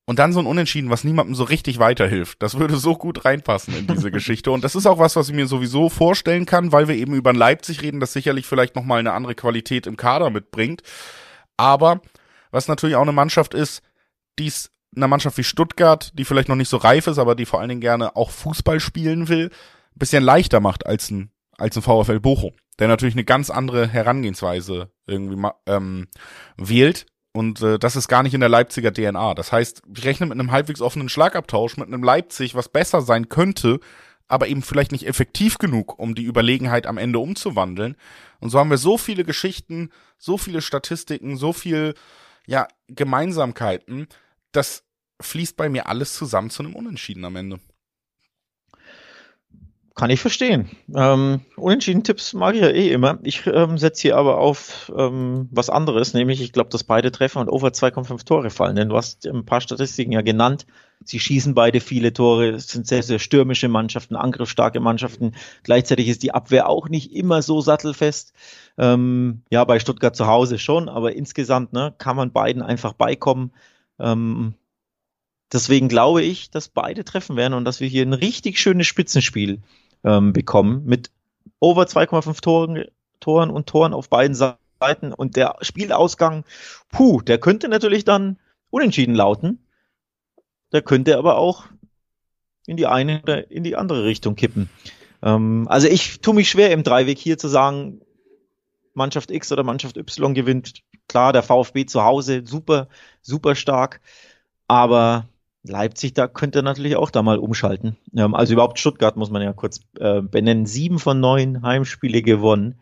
[0.06, 2.42] und dann so ein Unentschieden, was niemandem so richtig weiterhilft.
[2.42, 4.52] Das würde so gut reinpassen in diese Geschichte.
[4.52, 7.34] Und das ist auch was, was ich mir sowieso vorstellen kann, weil wir eben über
[7.34, 10.84] Leipzig reden, das sicherlich vielleicht nochmal eine andere Qualität im Kader mitbringt.
[11.58, 12.02] Aber
[12.56, 13.84] was natürlich auch eine Mannschaft ist,
[14.40, 17.46] die es einer Mannschaft wie Stuttgart, die vielleicht noch nicht so reif ist, aber die
[17.46, 21.76] vor allen Dingen gerne auch Fußball spielen will, ein bisschen leichter macht als ein, als
[21.76, 26.08] ein VfL Bochum, der natürlich eine ganz andere Herangehensweise irgendwie ähm,
[26.56, 27.08] wählt.
[27.34, 29.34] Und äh, das ist gar nicht in der Leipziger DNA.
[29.34, 33.28] Das heißt, ich rechne mit einem halbwegs offenen Schlagabtausch, mit einem Leipzig, was besser sein
[33.28, 33.82] könnte,
[34.30, 37.98] aber eben vielleicht nicht effektiv genug, um die Überlegenheit am Ende umzuwandeln.
[38.40, 41.96] Und so haben wir so viele Geschichten, so viele Statistiken, so viel
[42.48, 44.08] ja, Gemeinsamkeiten,
[44.52, 44.84] das
[45.22, 47.60] fließt bei mir alles zusammen zu einem Unentschieden am Ende.
[49.96, 50.70] Kann ich verstehen.
[50.94, 53.18] Ähm, Unentschieden-Tipps mag ich ja eh immer.
[53.24, 57.40] Ich ähm, setze hier aber auf ähm, was anderes, nämlich ich glaube, dass beide Treffer
[57.40, 58.76] und over 2,5 Tore fallen.
[58.76, 60.66] Denn du hast ein paar Statistiken ja genannt.
[61.02, 65.34] Sie schießen beide viele Tore, es sind sehr, sehr stürmische Mannschaften, angriffsstarke Mannschaften.
[65.64, 68.34] Gleichzeitig ist die Abwehr auch nicht immer so sattelfest.
[68.78, 73.54] Ähm, ja, bei Stuttgart zu Hause schon, aber insgesamt ne, kann man beiden einfach beikommen.
[73.98, 74.56] Ähm,
[75.54, 79.62] deswegen glaube ich, dass beide treffen werden und dass wir hier ein richtig schönes Spitzenspiel
[80.06, 81.12] ähm, bekommen mit
[81.60, 82.86] over 2,5 Toren,
[83.20, 85.12] Toren und Toren auf beiden Seiten.
[85.14, 86.46] Und der Spielausgang,
[86.90, 88.38] puh, der könnte natürlich dann
[88.70, 89.60] unentschieden lauten.
[90.72, 91.66] Der könnte aber auch
[92.68, 94.70] in die eine oder in die andere Richtung kippen.
[95.24, 98.02] Ähm, also ich tue mich schwer im Dreiweg hier zu sagen,
[98.94, 100.82] Mannschaft X oder Mannschaft Y gewinnt.
[101.08, 102.88] Klar, der VfB zu Hause, super,
[103.22, 104.02] super stark.
[104.68, 105.28] Aber
[105.68, 107.98] Leipzig, da könnte natürlich auch da mal umschalten.
[108.16, 110.66] Ähm, also überhaupt Stuttgart muss man ja kurz äh, benennen.
[110.66, 112.76] Sieben von neun Heimspiele gewonnen.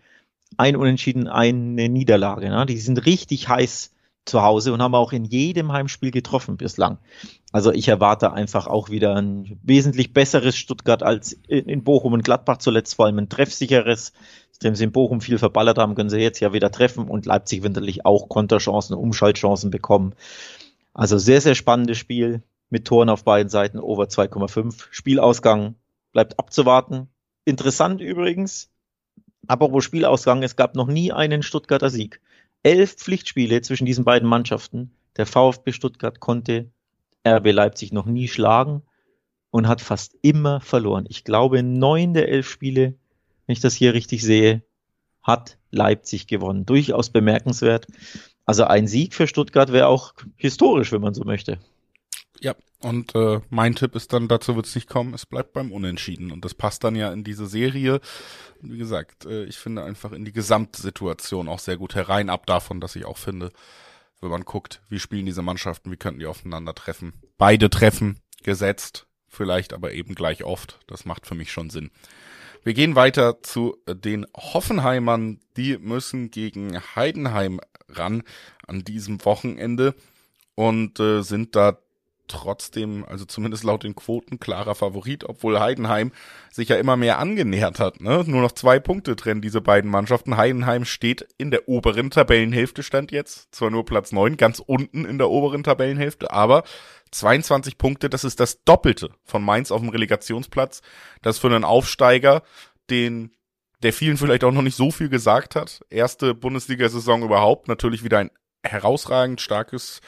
[0.58, 2.50] Ein Unentschieden, eine Niederlage.
[2.50, 2.66] Ne?
[2.66, 3.92] Die sind richtig heiß
[4.26, 6.98] zu Hause und haben auch in jedem Heimspiel getroffen bislang.
[7.52, 12.58] Also ich erwarte einfach auch wieder ein wesentlich besseres Stuttgart als in Bochum und Gladbach
[12.58, 14.14] zuletzt, vor allem ein treffsicheres.
[14.54, 17.64] Nachdem sie in Bochum viel verballert haben, können sie jetzt ja wieder treffen und Leipzig
[17.64, 20.14] wird natürlich auch Konterchancen, Umschaltchancen bekommen.
[20.94, 24.88] Also sehr, sehr spannendes Spiel mit Toren auf beiden Seiten, over 2,5.
[24.90, 25.76] Spielausgang
[26.12, 27.08] bleibt abzuwarten.
[27.46, 28.72] Interessant übrigens,
[29.46, 32.20] aber wo Spielausgang, es gab noch nie einen Stuttgarter Sieg.
[32.64, 34.92] Elf Pflichtspiele zwischen diesen beiden Mannschaften.
[35.18, 36.72] Der VfB Stuttgart konnte
[37.28, 38.82] RB Leipzig noch nie schlagen.
[39.52, 41.06] und hat fast immer verloren.
[41.10, 42.96] Ich glaube, neun der elf Spiele,
[43.46, 44.64] wenn ich das hier richtig sehe,
[45.22, 46.66] hat Leipzig gewonnen.
[46.66, 47.86] Durchaus bemerkenswert.
[48.46, 51.60] Also ein Sieg für Stuttgart wäre auch historisch, wenn man so möchte.
[52.44, 55.72] Ja, und äh, mein Tipp ist dann, dazu wird es nicht kommen, es bleibt beim
[55.72, 56.30] Unentschieden.
[56.30, 58.02] Und das passt dann ja in diese Serie.
[58.60, 62.82] wie gesagt, äh, ich finde einfach in die Gesamtsituation auch sehr gut herein, ab davon,
[62.82, 63.52] dass ich auch finde,
[64.20, 67.14] wenn man guckt, wie spielen diese Mannschaften, wie könnten die aufeinander treffen.
[67.38, 70.80] Beide treffen, gesetzt, vielleicht aber eben gleich oft.
[70.88, 71.92] Das macht für mich schon Sinn.
[72.66, 75.40] Wir gehen weiter zu den Hoffenheimern.
[75.56, 78.24] Die müssen gegen Heidenheim ran
[78.68, 79.96] an diesem Wochenende
[80.56, 81.78] und äh, sind da
[82.28, 86.12] trotzdem, also zumindest laut den Quoten, klarer Favorit, obwohl Heidenheim
[86.52, 88.02] sich ja immer mehr angenähert hat.
[88.02, 88.24] Ne?
[88.26, 90.38] Nur noch zwei Punkte trennen diese beiden Mannschaften.
[90.38, 93.54] Heidenheim steht in der oberen Tabellenhälfte, stand jetzt.
[93.54, 96.64] Zwar nur Platz neun, ganz unten in der oberen Tabellenhälfte, aber
[97.12, 100.82] 22 Punkte, das ist das Doppelte von Mainz auf dem Relegationsplatz.
[101.22, 102.44] Das für einen Aufsteiger,
[102.90, 103.32] den
[103.84, 105.82] der vielen vielleicht auch noch nicht so viel gesagt hat.
[105.90, 108.32] Erste Bundesliga-Saison überhaupt, natürlich wieder ein
[108.64, 110.00] herausragend starkes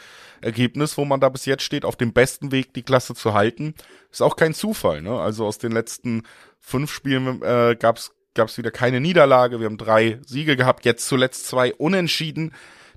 [0.46, 3.74] Ergebnis, wo man da bis jetzt steht, auf dem besten Weg, die Klasse zu halten.
[4.12, 5.20] Ist auch kein Zufall, ne?
[5.20, 6.24] Also aus den letzten
[6.60, 9.60] fünf Spielen äh, gab's gab's wieder keine Niederlage.
[9.60, 12.54] Wir haben drei Siege gehabt, jetzt zuletzt zwei Unentschieden,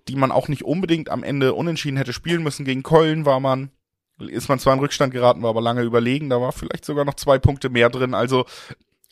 [0.09, 2.65] die man auch nicht unbedingt am Ende unentschieden hätte spielen müssen.
[2.65, 3.71] Gegen Köln war man,
[4.19, 6.29] ist man zwar in Rückstand geraten, war aber lange überlegen.
[6.29, 8.15] Da war vielleicht sogar noch zwei Punkte mehr drin.
[8.15, 8.45] Also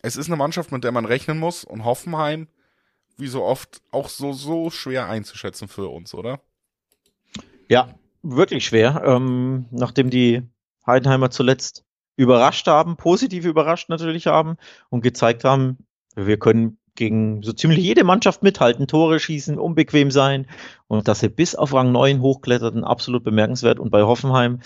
[0.01, 1.63] es ist eine Mannschaft, mit der man rechnen muss.
[1.63, 2.47] Und Hoffenheim,
[3.17, 6.41] wie so oft, auch so, so schwer einzuschätzen für uns, oder?
[7.69, 9.03] Ja, wirklich schwer.
[9.05, 10.43] Ähm, nachdem die
[10.85, 11.83] Heidenheimer zuletzt
[12.15, 14.57] überrascht haben, positiv überrascht natürlich haben
[14.89, 15.77] und gezeigt haben,
[16.15, 20.47] wir können gegen so ziemlich jede Mannschaft mithalten, Tore schießen, unbequem sein
[20.87, 24.59] und dass sie bis auf Rang 9 hochkletterten, absolut bemerkenswert und bei Hoffenheim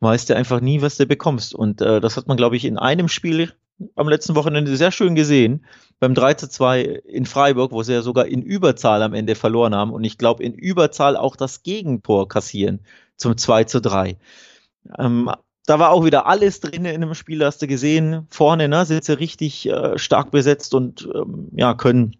[0.00, 2.76] weißt du einfach nie, was du bekommst und äh, das hat man, glaube ich, in
[2.76, 3.52] einem Spiel
[3.94, 5.64] am letzten Wochenende sehr schön gesehen,
[5.98, 9.74] beim 3 zu 2 in Freiburg, wo sie ja sogar in Überzahl am Ende verloren
[9.74, 12.80] haben und ich glaube in Überzahl auch das Gegentor kassieren
[13.16, 14.16] zum 2 zu 3.
[14.98, 15.30] Ähm,
[15.66, 18.26] da war auch wieder alles drin in dem Spiel, hast du gesehen.
[18.30, 22.16] Vorne ne, sind sie richtig äh, stark besetzt und ähm, ja, können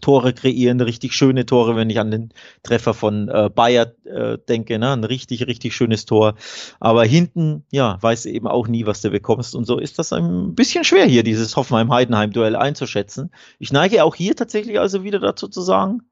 [0.00, 4.78] Tore kreieren, richtig schöne Tore, wenn ich an den Treffer von äh, Bayer äh, denke,
[4.78, 4.92] ne?
[4.92, 6.36] ein richtig, richtig schönes Tor.
[6.78, 9.56] Aber hinten, ja, weißt du eben auch nie, was du bekommst.
[9.56, 13.30] Und so ist das ein bisschen schwer hier, dieses Hoffenheim-Heidenheim-Duell einzuschätzen.
[13.58, 16.02] Ich neige auch hier tatsächlich also wieder dazu zu sagen,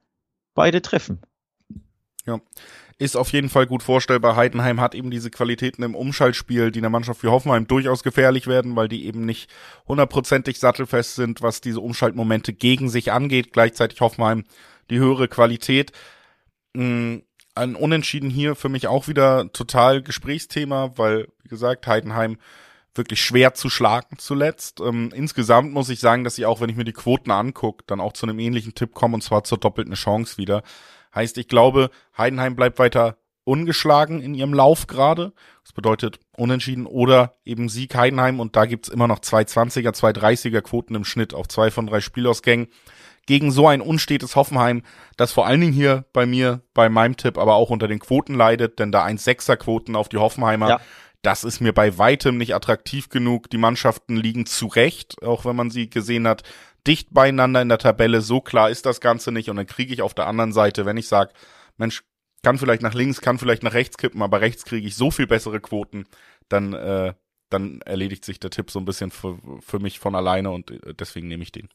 [0.55, 1.21] beide treffen.
[2.27, 2.41] Ja,
[2.99, 4.35] ist auf jeden Fall gut vorstellbar.
[4.35, 8.49] Heidenheim hat eben diese Qualitäten im Umschaltspiel, die in der Mannschaft wie Hoffenheim durchaus gefährlich
[8.49, 9.49] werden, weil die eben nicht
[9.87, 13.53] hundertprozentig sattelfest sind, was diese Umschaltmomente gegen sich angeht.
[13.53, 14.45] Gleichzeitig Hoffenheim
[14.91, 15.93] die höhere Qualität.
[16.75, 17.19] Mm,
[17.55, 22.39] ein Unentschieden hier für mich auch wieder total Gesprächsthema, weil, wie gesagt, Heidenheim
[22.95, 24.81] wirklich schwer zu schlagen zuletzt.
[24.81, 28.01] Ähm, insgesamt muss ich sagen, dass ich auch, wenn ich mir die Quoten angucke, dann
[28.01, 30.63] auch zu einem ähnlichen Tipp komme und zwar zur doppelten Chance wieder.
[31.19, 35.33] Heißt, ich glaube, Heidenheim bleibt weiter ungeschlagen in ihrem Lauf gerade.
[35.65, 40.11] Das bedeutet unentschieden oder eben Sieg Heidenheim und da gibt's immer noch zwei 20er, zwei
[40.11, 42.69] 30er Quoten im Schnitt auf zwei von drei Spielausgängen.
[43.27, 44.83] Gegen so ein unstetes Hoffenheim,
[45.17, 48.35] das vor allen Dingen hier bei mir, bei meinem Tipp, aber auch unter den Quoten
[48.35, 50.81] leidet, denn da 1,6er Quoten auf die Hoffenheimer, ja.
[51.23, 53.51] das ist mir bei weitem nicht attraktiv genug.
[53.51, 56.45] Die Mannschaften liegen zurecht, auch wenn man sie gesehen hat,
[56.87, 58.21] dicht beieinander in der Tabelle.
[58.21, 59.51] So klar ist das Ganze nicht.
[59.51, 61.33] Und dann kriege ich auf der anderen Seite, wenn ich sage,
[61.77, 62.03] Mensch,
[62.43, 65.27] kann vielleicht nach links, kann vielleicht nach rechts kippen, aber rechts kriege ich so viel
[65.27, 66.07] bessere Quoten,
[66.49, 67.15] dann, äh,
[67.51, 70.95] dann erledigt sich der Tipp so ein bisschen für, für mich von alleine und äh,
[70.95, 71.69] deswegen nehme ich den.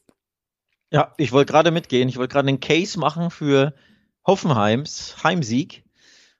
[0.90, 2.08] Ja, ich wollte gerade mitgehen.
[2.08, 3.74] Ich wollte gerade einen Case machen für
[4.26, 5.83] Hoffenheims Heimsieg.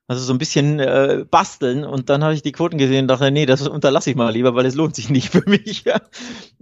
[0.07, 3.31] Also so ein bisschen äh, basteln und dann habe ich die Quoten gesehen und dachte,
[3.31, 5.85] nee, das unterlasse ich mal lieber, weil es lohnt sich nicht für mich.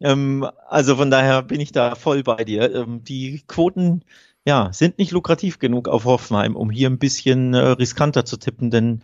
[0.00, 2.74] Ähm, also von daher bin ich da voll bei dir.
[2.74, 4.02] Ähm, die Quoten
[4.44, 8.70] ja, sind nicht lukrativ genug auf Hoffenheim, um hier ein bisschen äh, riskanter zu tippen,
[8.70, 9.02] denn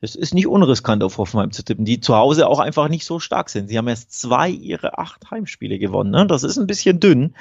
[0.00, 3.18] es ist nicht unriskant auf Hoffenheim zu tippen, die zu Hause auch einfach nicht so
[3.18, 3.68] stark sind.
[3.68, 6.10] Sie haben erst zwei ihre acht Heimspiele gewonnen.
[6.10, 6.26] Ne?
[6.26, 7.34] Das ist ein bisschen dünn.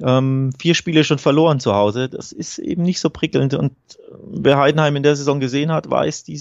[0.00, 2.08] Ähm, vier Spiele schon verloren zu Hause.
[2.08, 3.54] Das ist eben nicht so prickelnd.
[3.54, 6.40] Und äh, wer Heidenheim in der Saison gesehen hat, weiß, die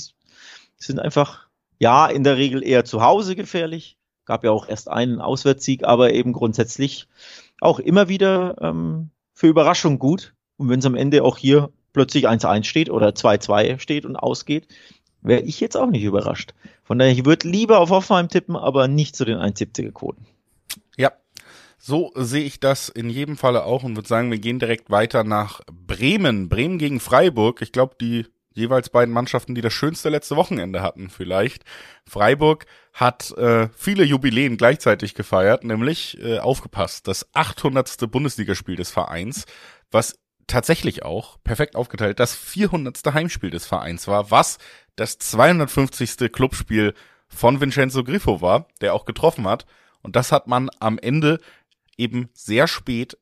[0.77, 1.47] sind einfach,
[1.79, 3.97] ja, in der Regel eher zu Hause gefährlich.
[4.25, 7.07] Gab ja auch erst einen Auswärtssieg, aber eben grundsätzlich
[7.59, 10.33] auch immer wieder ähm, für Überraschung gut.
[10.57, 14.67] Und wenn es am Ende auch hier plötzlich 1-1 steht oder 2-2 steht und ausgeht,
[15.21, 16.53] wäre ich jetzt auch nicht überrascht.
[16.83, 20.25] Von daher, ich würde lieber auf Hoffenheim tippen, aber nicht zu den 1,70er Quoten.
[21.81, 25.23] So sehe ich das in jedem Falle auch und würde sagen, wir gehen direkt weiter
[25.23, 26.49] nach Bremen.
[26.49, 27.61] Bremen gegen Freiburg.
[27.61, 31.63] Ich glaube, die jeweils beiden Mannschaften, die das schönste letzte Wochenende hatten, vielleicht.
[32.05, 38.11] Freiburg hat äh, viele Jubiläen gleichzeitig gefeiert, nämlich äh, aufgepasst, das 800.
[38.11, 39.45] Bundesligaspiel des Vereins,
[39.89, 43.13] was tatsächlich auch perfekt aufgeteilt das 400.
[43.13, 44.57] Heimspiel des Vereins war, was
[44.97, 46.31] das 250.
[46.31, 46.93] Clubspiel
[47.29, 49.65] von Vincenzo Griffo war, der auch getroffen hat.
[50.01, 51.39] Und das hat man am Ende
[51.99, 53.17] eben sehr spät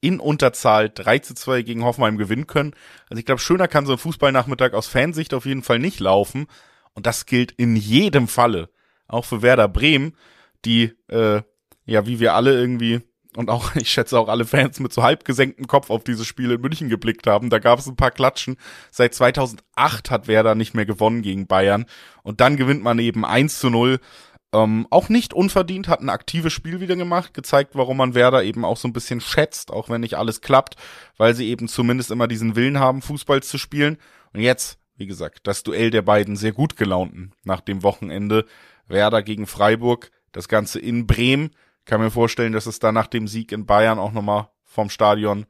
[0.00, 2.74] in Unterzahl 3 zu 2 gegen Hoffenheim gewinnen können.
[3.08, 6.46] Also ich glaube, schöner kann so ein Fußballnachmittag aus Fansicht auf jeden Fall nicht laufen.
[6.94, 8.68] Und das gilt in jedem Falle.
[9.06, 10.16] Auch für Werder Bremen,
[10.64, 11.42] die, äh,
[11.84, 13.02] ja, wie wir alle irgendwie
[13.36, 16.50] und auch, ich schätze auch alle Fans mit so halb gesenktem Kopf auf dieses Spiel
[16.50, 17.50] in München geblickt haben.
[17.50, 18.56] Da gab es ein paar Klatschen.
[18.90, 21.86] Seit 2008 hat Werder nicht mehr gewonnen gegen Bayern.
[22.22, 24.00] Und dann gewinnt man eben 1 zu 0.
[24.54, 28.66] Ähm, auch nicht unverdient, hat ein aktives Spiel wieder gemacht, gezeigt, warum man Werder eben
[28.66, 30.76] auch so ein bisschen schätzt, auch wenn nicht alles klappt,
[31.16, 33.96] weil sie eben zumindest immer diesen Willen haben, Fußball zu spielen.
[34.34, 38.44] Und jetzt, wie gesagt, das Duell der beiden sehr gut gelaunten nach dem Wochenende.
[38.88, 41.50] Werder gegen Freiburg, das Ganze in Bremen.
[41.86, 45.46] Kann mir vorstellen, dass es da nach dem Sieg in Bayern auch nochmal vom Stadion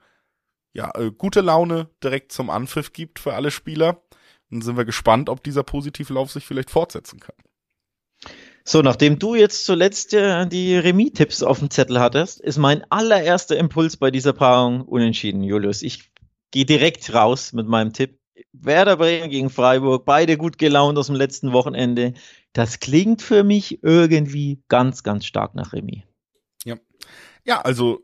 [0.72, 4.02] ja, äh, gute Laune direkt zum Anpfiff gibt für alle Spieler.
[4.50, 7.36] Dann sind wir gespannt, ob dieser Positivlauf sich vielleicht fortsetzen kann.
[8.64, 13.56] So, nachdem du jetzt zuletzt äh, die Remis-Tipps auf dem Zettel hattest, ist mein allererster
[13.56, 15.82] Impuls bei dieser Paarung unentschieden, Julius.
[15.82, 16.10] Ich
[16.52, 18.18] gehe direkt raus mit meinem Tipp.
[18.52, 22.14] Werder Bremen gegen Freiburg, beide gut gelaunt aus dem letzten Wochenende.
[22.52, 26.02] Das klingt für mich irgendwie ganz, ganz stark nach Remis.
[26.64, 26.76] Ja,
[27.44, 28.02] ja also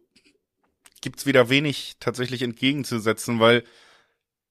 [1.00, 3.64] gibt's wieder wenig tatsächlich entgegenzusetzen, weil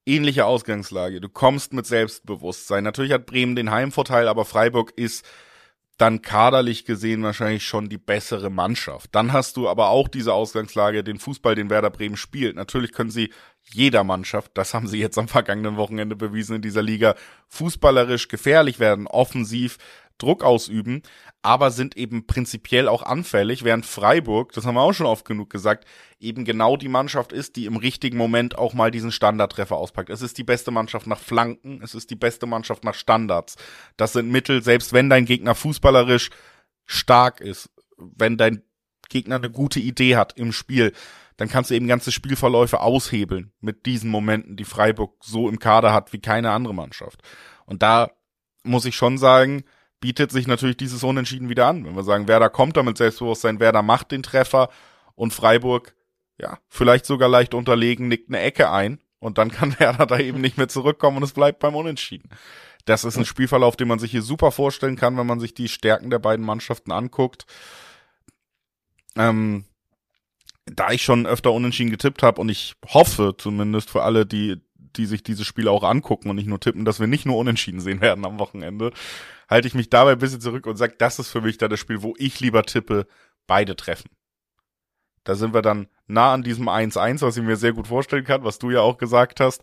[0.06, 1.20] ähnliche Ausgangslage.
[1.20, 2.84] Du kommst mit Selbstbewusstsein.
[2.84, 5.26] Natürlich hat Bremen den Heimvorteil, aber Freiburg ist
[5.98, 9.10] dann kaderlich gesehen wahrscheinlich schon die bessere Mannschaft.
[9.14, 12.56] Dann hast du aber auch diese Ausgangslage, den Fußball, den Werder Bremen spielt.
[12.56, 13.32] Natürlich können sie
[13.64, 17.16] jeder Mannschaft, das haben sie jetzt am vergangenen Wochenende bewiesen in dieser Liga,
[17.50, 19.78] fußballerisch gefährlich werden, offensiv,
[20.18, 21.02] Druck ausüben,
[21.42, 25.50] aber sind eben prinzipiell auch anfällig, während Freiburg, das haben wir auch schon oft genug
[25.50, 25.86] gesagt,
[26.20, 30.10] eben genau die Mannschaft ist, die im richtigen Moment auch mal diesen Standardtreffer auspackt.
[30.10, 33.56] Es ist die beste Mannschaft nach Flanken, es ist die beste Mannschaft nach Standards.
[33.96, 36.30] Das sind Mittel, selbst wenn dein Gegner fußballerisch
[36.86, 38.64] stark ist, wenn dein
[39.10, 40.94] Gegner eine gute Idee hat im Spiel,
[41.38, 45.94] dann kannst du eben ganze Spielverläufe aushebeln mit diesen Momenten, die Freiburg so im Kader
[45.94, 47.22] hat wie keine andere Mannschaft.
[47.66, 48.10] Und da
[48.64, 49.64] muss ich schon sagen,
[50.00, 51.86] bietet sich natürlich dieses Unentschieden wieder an.
[51.86, 54.70] Wenn wir sagen, Werder kommt da mit Selbstbewusstsein, Werder macht den Treffer
[55.16, 55.96] und Freiburg,
[56.40, 60.42] ja, vielleicht sogar leicht unterlegen, nickt eine Ecke ein und dann kann Werder da eben
[60.42, 62.30] nicht mehr zurückkommen und es bleibt beim Unentschieden.
[62.86, 65.68] Das ist ein Spielverlauf, den man sich hier super vorstellen kann, wenn man sich die
[65.68, 67.46] Stärken der beiden Mannschaften anguckt.
[69.18, 69.66] Ähm,
[70.66, 74.62] da ich schon öfter unentschieden getippt habe und ich hoffe zumindest für alle, die
[74.96, 77.80] die sich diese Spiele auch angucken und nicht nur tippen, dass wir nicht nur unentschieden
[77.80, 78.92] sehen werden am Wochenende,
[79.48, 81.80] halte ich mich dabei ein bisschen zurück und sage, das ist für mich da das
[81.80, 83.08] Spiel, wo ich lieber tippe,
[83.48, 84.10] beide treffen.
[85.24, 88.44] Da sind wir dann nah an diesem 1-1, was ich mir sehr gut vorstellen kann,
[88.44, 89.62] was du ja auch gesagt hast.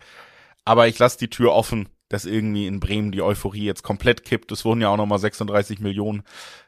[0.64, 4.52] Aber ich lasse die Tür offen, dass irgendwie in Bremen die Euphorie jetzt komplett kippt.
[4.52, 6.22] Es wurden ja auch nochmal 36 Millionen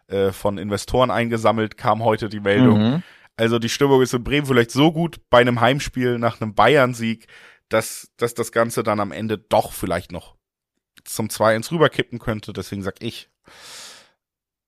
[0.09, 2.79] äh, von Investoren eingesammelt, kam heute die Meldung.
[2.79, 3.03] Mhm.
[3.37, 7.27] Also die Stimmung ist in Bremen vielleicht so gut bei einem Heimspiel nach einem Bayern-Sieg,
[7.69, 10.36] dass, dass das Ganze dann am Ende doch vielleicht noch
[11.07, 12.53] zum 2-1 rüberkippen könnte.
[12.53, 13.31] Deswegen sag ich,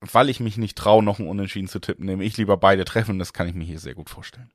[0.00, 3.18] weil ich mich nicht traue, noch ein Unentschieden zu tippen, nehme ich lieber beide treffen.
[3.18, 4.50] Das kann ich mir hier sehr gut vorstellen.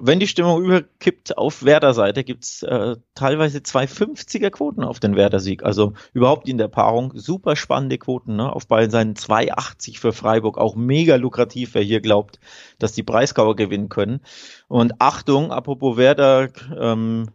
[0.00, 5.62] Wenn die Stimmung überkippt auf Werder-Seite, gibt's äh, teilweise zwei 50er-Quoten auf den Werder-Sieg.
[5.64, 8.36] Also überhaupt in der Paarung super spannende Quoten.
[8.36, 8.50] Ne?
[8.50, 10.56] Auf beiden Seiten 2,80 für Freiburg.
[10.56, 12.40] Auch mega lukrativ, wer hier glaubt,
[12.78, 14.20] dass die Breisgauer gewinnen können.
[14.66, 17.28] Und Achtung, apropos Werder, ähm,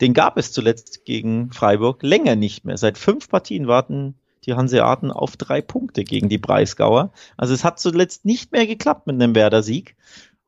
[0.00, 2.76] den gab es zuletzt gegen Freiburg länger nicht mehr.
[2.76, 7.12] Seit fünf Partien warten die Hanseaten auf drei Punkte gegen die Breisgauer.
[7.36, 9.96] Also es hat zuletzt nicht mehr geklappt mit einem Werder-Sieg.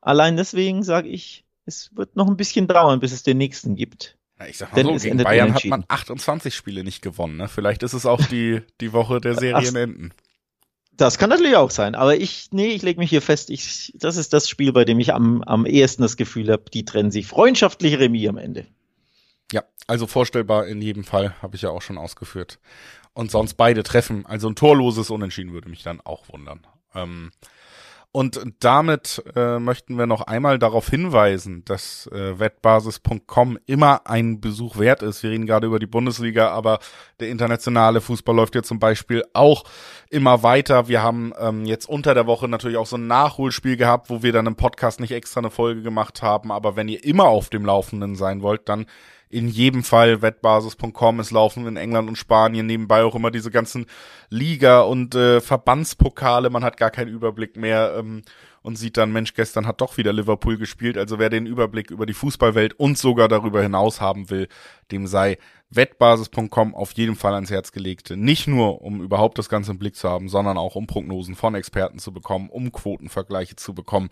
[0.00, 4.16] Allein deswegen sage ich, es wird noch ein bisschen dauern, bis es den nächsten gibt.
[4.38, 7.38] Ja, ich sag mal Denn so, gegen Bayern hat man 28 Spiele nicht gewonnen.
[7.38, 7.48] Ne?
[7.48, 10.12] Vielleicht ist es auch die, die Woche der Serienenden.
[10.92, 14.16] Das kann natürlich auch sein, aber ich, nee, ich lege mich hier fest, ich, das
[14.16, 17.26] ist das Spiel, bei dem ich am, am ehesten das Gefühl habe, die trennen sich.
[17.26, 18.66] Freundschaftliche Remis am Ende.
[19.52, 22.58] Ja, also vorstellbar in jedem Fall, habe ich ja auch schon ausgeführt.
[23.14, 26.66] Und sonst beide treffen, also ein torloses Unentschieden würde mich dann auch wundern.
[26.94, 27.30] Ähm,
[28.12, 34.78] Und damit äh, möchten wir noch einmal darauf hinweisen, dass äh, wettbasis.com immer ein Besuch
[34.78, 35.22] wert ist.
[35.22, 36.78] Wir reden gerade über die Bundesliga, aber
[37.20, 39.64] der internationale Fußball läuft ja zum Beispiel auch
[40.08, 40.88] immer weiter.
[40.88, 44.32] Wir haben ähm, jetzt unter der Woche natürlich auch so ein Nachholspiel gehabt, wo wir
[44.32, 46.50] dann im Podcast nicht extra eine Folge gemacht haben.
[46.50, 48.86] Aber wenn ihr immer auf dem Laufenden sein wollt, dann
[49.36, 51.20] in jedem Fall wettbasis.com.
[51.20, 53.84] Es laufen in England und Spanien nebenbei auch immer diese ganzen
[54.30, 56.48] Liga- und äh, Verbandspokale.
[56.48, 58.22] Man hat gar keinen Überblick mehr ähm,
[58.62, 60.96] und sieht dann, Mensch, gestern hat doch wieder Liverpool gespielt.
[60.96, 64.48] Also wer den Überblick über die Fußballwelt und sogar darüber hinaus haben will,
[64.90, 65.36] dem sei
[65.68, 68.16] wettbasis.com auf jeden Fall ans Herz gelegt.
[68.16, 71.54] Nicht nur, um überhaupt das Ganze im Blick zu haben, sondern auch um Prognosen von
[71.54, 74.08] Experten zu bekommen, um Quotenvergleiche zu bekommen,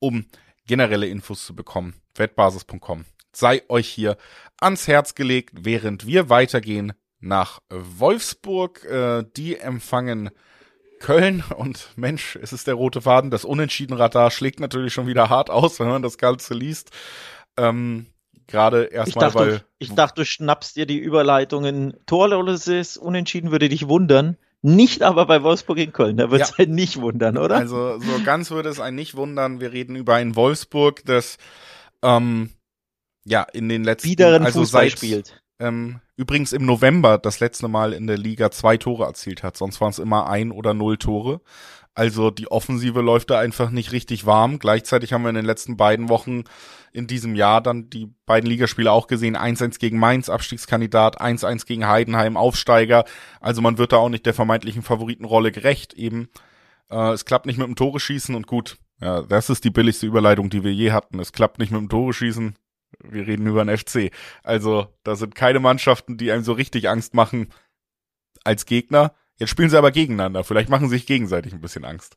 [0.00, 0.26] um
[0.66, 1.94] generelle Infos zu bekommen.
[2.16, 3.04] Wettbasis.com
[3.36, 4.16] sei euch hier
[4.60, 8.84] ans Herz gelegt, während wir weitergehen nach Wolfsburg.
[8.84, 10.30] Äh, die empfangen
[11.00, 13.30] Köln und Mensch, es ist der rote Faden.
[13.30, 16.90] Das Unentschieden-Radar schlägt natürlich schon wieder hart aus, wenn man das Ganze liest.
[17.56, 18.06] Ähm,
[18.48, 19.64] Gerade erstmal, weil.
[19.78, 21.94] Ich dachte, du schnappst dir die Überleitungen.
[22.06, 24.36] Torloses Unentschieden würde dich wundern.
[24.62, 26.16] Nicht aber bei Wolfsburg in Köln.
[26.16, 26.64] Da wird es ja.
[26.64, 27.56] einen nicht wundern, oder?
[27.56, 29.60] Also, so ganz würde es einen nicht wundern.
[29.60, 31.38] Wir reden über ein Wolfsburg, das
[32.02, 32.50] ähm,
[33.26, 35.42] ja, in den letzten Biederen also Fußball seit, spielt.
[35.58, 39.56] Ähm, übrigens im November das letzte Mal in der Liga zwei Tore erzielt hat.
[39.56, 41.40] Sonst waren es immer ein oder null Tore.
[41.94, 44.58] Also die Offensive läuft da einfach nicht richtig warm.
[44.58, 46.44] Gleichzeitig haben wir in den letzten beiden Wochen
[46.92, 49.36] in diesem Jahr dann die beiden Ligaspiele auch gesehen.
[49.36, 53.04] 1-1 gegen Mainz, Abstiegskandidat, 1-1 gegen Heidenheim, Aufsteiger.
[53.40, 55.94] Also man wird da auch nicht der vermeintlichen Favoritenrolle gerecht.
[55.94, 56.28] Eben,
[56.90, 58.76] äh, es klappt nicht mit dem Tore schießen und gut.
[59.00, 61.18] Ja, das ist die billigste Überleitung, die wir je hatten.
[61.18, 62.56] Es klappt nicht mit dem Tore schießen.
[63.02, 64.10] Wir reden über einen FC.
[64.42, 67.48] Also, da sind keine Mannschaften, die einem so richtig Angst machen
[68.44, 69.14] als Gegner.
[69.38, 70.44] Jetzt spielen sie aber gegeneinander.
[70.44, 72.16] Vielleicht machen sie sich gegenseitig ein bisschen Angst.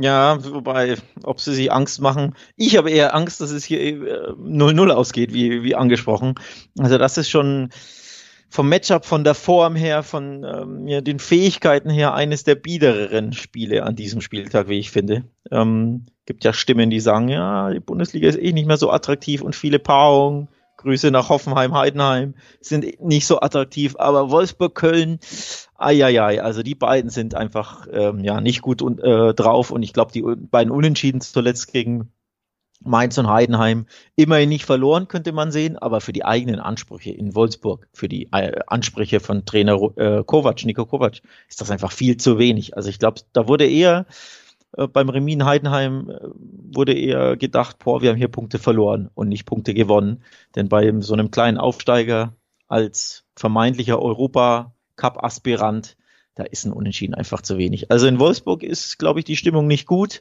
[0.00, 2.34] Ja, wobei, ob sie sich Angst machen.
[2.56, 6.34] Ich habe eher Angst, dass es hier 0-0 äh, ausgeht, wie, wie angesprochen.
[6.78, 7.70] Also, das ist schon
[8.48, 13.32] vom Matchup, von der Form her, von ähm, ja, den Fähigkeiten her eines der biedereren
[13.32, 15.24] Spiele an diesem Spieltag, wie ich finde.
[15.50, 19.42] Ähm, gibt ja Stimmen, die sagen, ja, die Bundesliga ist eh nicht mehr so attraktiv
[19.42, 20.48] und viele Paarungen.
[20.78, 25.18] Grüße nach Hoffenheim, Heidenheim sind nicht so attraktiv, aber Wolfsburg, Köln,
[25.78, 29.94] ai, also die beiden sind einfach ähm, ja nicht gut und, äh, drauf und ich
[29.94, 32.12] glaube, die beiden Unentschieden zuletzt gegen
[32.80, 33.86] Mainz und Heidenheim
[34.16, 38.28] immerhin nicht verloren, könnte man sehen, aber für die eigenen Ansprüche in Wolfsburg, für die
[38.32, 42.76] äh, Ansprüche von Trainer äh, Kovac, Nico Kovac, ist das einfach viel zu wenig.
[42.76, 44.06] Also ich glaube, da wurde eher
[44.76, 46.18] äh, beim Remin Heidenheim äh,
[46.74, 50.22] wurde eher gedacht, boah, wir haben hier Punkte verloren und nicht Punkte gewonnen.
[50.54, 52.34] Denn bei so einem kleinen Aufsteiger
[52.68, 55.96] als vermeintlicher Europa-Cup-Aspirant,
[56.34, 57.90] da ist ein Unentschieden einfach zu wenig.
[57.90, 60.20] Also in Wolfsburg ist, glaube ich, die Stimmung nicht gut.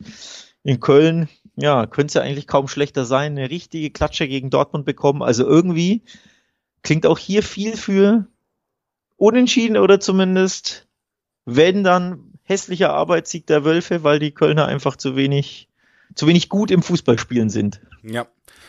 [0.64, 3.34] In Köln, ja, könnte es ja eigentlich kaum schlechter sein.
[3.34, 5.22] Eine richtige Klatsche gegen Dortmund bekommen.
[5.22, 6.04] Also irgendwie
[6.82, 8.28] klingt auch hier viel für
[9.18, 10.88] Unentschieden oder zumindest,
[11.46, 15.68] wenn dann hässlicher Arbeitssieg der Wölfe, weil die Kölner einfach zu wenig,
[16.14, 17.82] zu wenig gut im Fußballspielen sind.
[18.04, 18.28] Ja.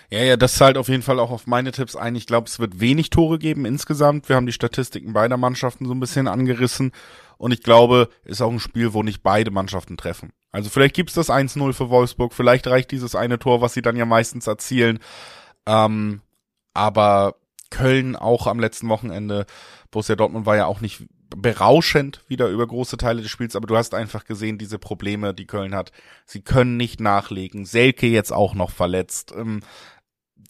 [0.09, 2.15] Ja, ja, das zahlt auf jeden Fall auch auf meine Tipps ein.
[2.15, 4.29] Ich glaube, es wird wenig Tore geben insgesamt.
[4.29, 6.93] Wir haben die Statistiken beider Mannschaften so ein bisschen angerissen.
[7.39, 10.33] Und ich glaube, ist auch ein Spiel, wo nicht beide Mannschaften treffen.
[10.53, 13.97] Also vielleicht gibt's das 1-0 für Wolfsburg, vielleicht reicht dieses eine Tor, was sie dann
[13.97, 15.01] ja meistens erzielen.
[15.67, 16.23] Ähm,
[16.73, 17.35] aber
[17.71, 19.45] Köln auch am letzten Wochenende,
[19.91, 21.03] Borussia Dortmund war ja auch nicht
[21.35, 25.47] berauschend wieder über große Teile des Spiels, aber du hast einfach gesehen, diese Probleme, die
[25.47, 25.93] Köln hat.
[26.25, 27.65] Sie können nicht nachlegen.
[27.65, 29.33] Selke jetzt auch noch verletzt.
[29.37, 29.63] Ähm,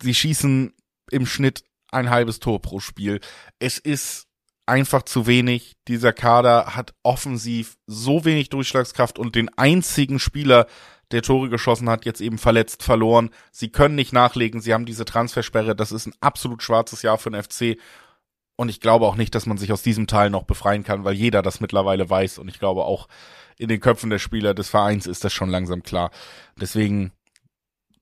[0.03, 0.75] sie schießen
[1.11, 3.21] im Schnitt ein halbes Tor pro Spiel.
[3.59, 4.27] Es ist
[4.67, 5.77] einfach zu wenig.
[5.89, 10.67] Dieser Kader hat offensiv so wenig Durchschlagskraft und den einzigen Spieler,
[11.13, 13.31] der Tore geschossen hat, jetzt eben verletzt, verloren.
[13.53, 14.61] Sie können nicht nachlegen.
[14.61, 15.77] Sie haben diese Transfersperre.
[15.77, 17.79] Das ist ein absolut schwarzes Jahr für den FC.
[18.57, 21.15] Und ich glaube auch nicht, dass man sich aus diesem Teil noch befreien kann, weil
[21.15, 22.39] jeder das mittlerweile weiß.
[22.39, 23.07] Und ich glaube auch
[23.59, 26.11] in den Köpfen der Spieler des Vereins ist das schon langsam klar.
[26.61, 27.13] Deswegen,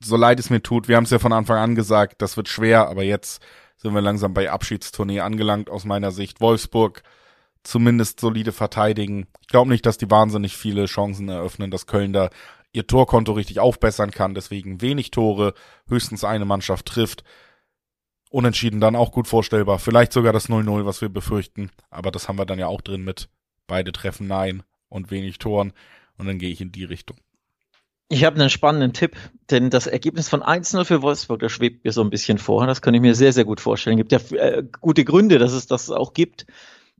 [0.00, 2.48] so leid es mir tut, wir haben es ja von Anfang an gesagt, das wird
[2.48, 3.42] schwer, aber jetzt
[3.76, 6.40] sind wir langsam bei Abschiedstournee angelangt aus meiner Sicht.
[6.40, 7.02] Wolfsburg
[7.64, 9.26] zumindest solide verteidigen.
[9.40, 12.30] Ich glaube nicht, dass die wahnsinnig viele Chancen eröffnen, dass Köln da
[12.72, 14.34] ihr Torkonto richtig aufbessern kann.
[14.34, 15.54] Deswegen wenig Tore,
[15.88, 17.24] höchstens eine Mannschaft trifft.
[18.34, 19.78] Unentschieden dann auch gut vorstellbar.
[19.78, 21.70] Vielleicht sogar das 0-0, was wir befürchten.
[21.90, 23.28] Aber das haben wir dann ja auch drin mit
[23.66, 25.72] beide treffen Nein und wenig Toren.
[26.18, 27.16] Und dann gehe ich in die Richtung.
[28.08, 29.16] Ich habe einen spannenden Tipp,
[29.50, 32.66] denn das Ergebnis von 1-0 für Wolfsburg, das schwebt mir so ein bisschen vor.
[32.66, 33.98] Das kann ich mir sehr, sehr gut vorstellen.
[33.98, 36.46] Es gibt ja äh, gute Gründe, dass es das auch gibt.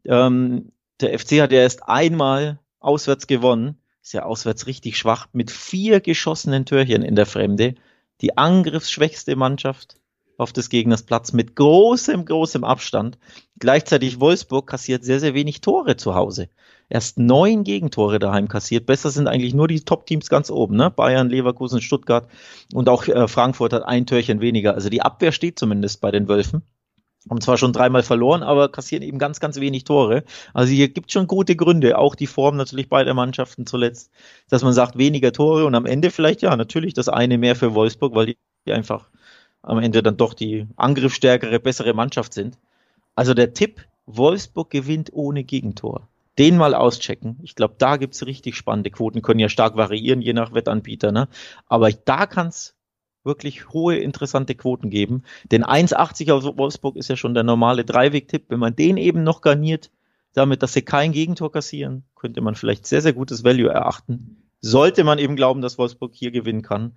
[0.05, 5.51] Ähm, der FC hat ja erst einmal auswärts gewonnen ist ja auswärts richtig schwach, mit
[5.51, 7.75] vier geschossenen Türchen in der Fremde,
[8.21, 9.97] die angriffsschwächste Mannschaft
[10.39, 13.19] auf des Gegners Platz mit großem, großem Abstand.
[13.59, 16.49] Gleichzeitig Wolfsburg kassiert sehr, sehr wenig Tore zu Hause.
[16.89, 18.87] Erst neun Gegentore daheim kassiert.
[18.87, 20.91] Besser sind eigentlich nur die Top-Teams ganz oben, ne?
[20.91, 22.29] Bayern, Leverkusen, Stuttgart
[22.73, 24.75] und auch äh, Frankfurt hat ein Türchen weniger.
[24.75, 26.63] Also die Abwehr steht zumindest bei den Wölfen
[27.31, 30.25] haben zwar schon dreimal verloren, aber kassieren eben ganz, ganz wenig Tore.
[30.53, 34.11] Also hier gibt schon gute Gründe, auch die Form natürlich beider Mannschaften zuletzt,
[34.51, 37.75] dass man sagt, weniger Tore und am Ende vielleicht ja natürlich das eine mehr für
[37.75, 38.35] Wolfsburg, weil
[38.67, 39.09] die einfach
[39.65, 42.59] am Ende dann doch die angriffsstärkere, bessere Mannschaft sind.
[43.15, 46.09] Also der Tipp, Wolfsburg gewinnt ohne Gegentor.
[46.39, 47.39] Den mal auschecken.
[47.43, 51.13] Ich glaube, da gibt's richtig spannende Quoten, können ja stark variieren, je nach Wettanbieter.
[51.13, 51.29] Ne?
[51.67, 52.75] Aber da kann's
[53.23, 55.23] wirklich hohe, interessante Quoten geben.
[55.51, 58.45] Denn 1,80 auf Wolfsburg ist ja schon der normale Dreiweg-Tipp.
[58.49, 59.91] Wenn man den eben noch garniert,
[60.35, 64.43] damit, dass sie kein Gegentor kassieren, könnte man vielleicht sehr, sehr gutes Value erachten.
[64.61, 66.97] Sollte man eben glauben, dass Wolfsburg hier gewinnen kann.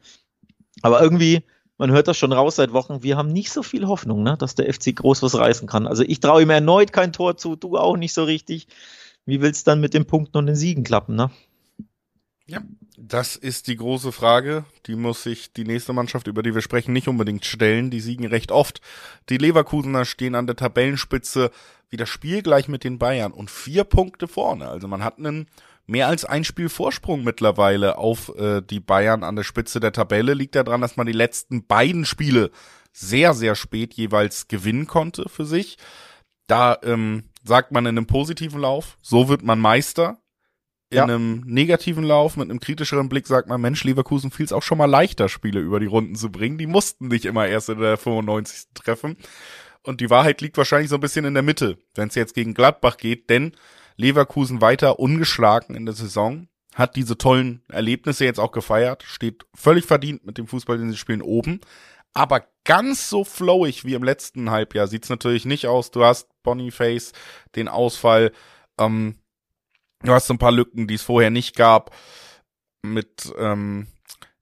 [0.82, 1.44] Aber irgendwie,
[1.78, 4.56] man hört das schon raus seit Wochen, wir haben nicht so viel Hoffnung, ne, dass
[4.56, 5.88] der FC groß was reißen kann.
[5.88, 8.68] Also ich traue ihm erneut kein Tor zu, du auch nicht so richtig.
[9.26, 11.30] Wie will's dann mit den Punkten und den Siegen klappen, ne?
[12.50, 12.62] Ja,
[12.98, 14.64] das ist die große Frage.
[14.86, 17.92] Die muss sich die nächste Mannschaft, über die wir sprechen, nicht unbedingt stellen.
[17.92, 18.80] Die siegen recht oft.
[19.28, 21.52] Die Leverkusener stehen an der Tabellenspitze
[21.90, 24.70] wieder spielgleich mit den Bayern und vier Punkte vorne.
[24.70, 25.48] Also man hat einen
[25.88, 30.34] mehr als ein Spiel Vorsprung mittlerweile auf äh, die Bayern an der Spitze der Tabelle.
[30.34, 32.52] Liegt daran, dass man die letzten beiden Spiele
[32.92, 35.78] sehr, sehr spät jeweils gewinnen konnte für sich.
[36.48, 40.20] Da ähm, sagt man in einem positiven Lauf, so wird man Meister
[40.90, 41.04] in ja.
[41.04, 44.78] einem negativen Lauf mit einem kritischeren Blick sagt man, Mensch, Leverkusen fiel es auch schon
[44.78, 46.58] mal leichter, Spiele über die Runden zu bringen.
[46.58, 48.70] Die mussten nicht immer erst in der 95.
[48.74, 49.18] treffen.
[49.84, 52.54] Und die Wahrheit liegt wahrscheinlich so ein bisschen in der Mitte, wenn es jetzt gegen
[52.54, 53.52] Gladbach geht, denn
[53.98, 59.86] Leverkusen weiter ungeschlagen in der Saison, hat diese tollen Erlebnisse jetzt auch gefeiert, steht völlig
[59.86, 61.60] verdient mit dem Fußball, den sie spielen, oben.
[62.14, 65.92] Aber ganz so flowig wie im letzten Halbjahr sieht's natürlich nicht aus.
[65.92, 67.14] Du hast Boniface,
[67.56, 68.32] den Ausfall,
[68.80, 69.18] ähm,
[70.04, 71.96] Du hast so ein paar Lücken, die es vorher nicht gab,
[72.84, 73.88] mit ähm,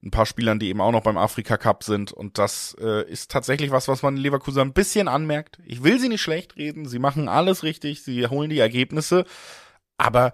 [0.06, 2.12] ein paar Spielern, die eben auch noch beim Afrika Cup sind.
[2.12, 5.58] Und das äh, ist tatsächlich was, was man in Leverkusen ein bisschen anmerkt.
[5.66, 9.24] Ich will sie nicht schlecht reden, sie machen alles richtig, sie holen die Ergebnisse,
[9.98, 10.32] aber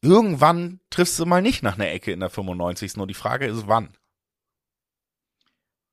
[0.00, 2.96] irgendwann triffst du mal nicht nach einer Ecke in der 95.
[2.96, 3.90] Und die Frage ist, wann?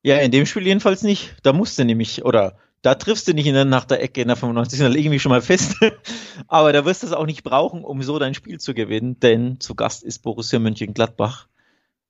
[0.01, 1.35] Ja, in dem Spiel jedenfalls nicht.
[1.43, 4.35] Da musste nämlich, oder da triffst du nicht in der, nach der Ecke in der
[4.35, 5.75] 95, da lege ich mich schon mal fest.
[6.47, 9.59] Aber da wirst du es auch nicht brauchen, um so dein Spiel zu gewinnen, denn
[9.59, 11.47] zu Gast ist Borussia Mönchengladbach,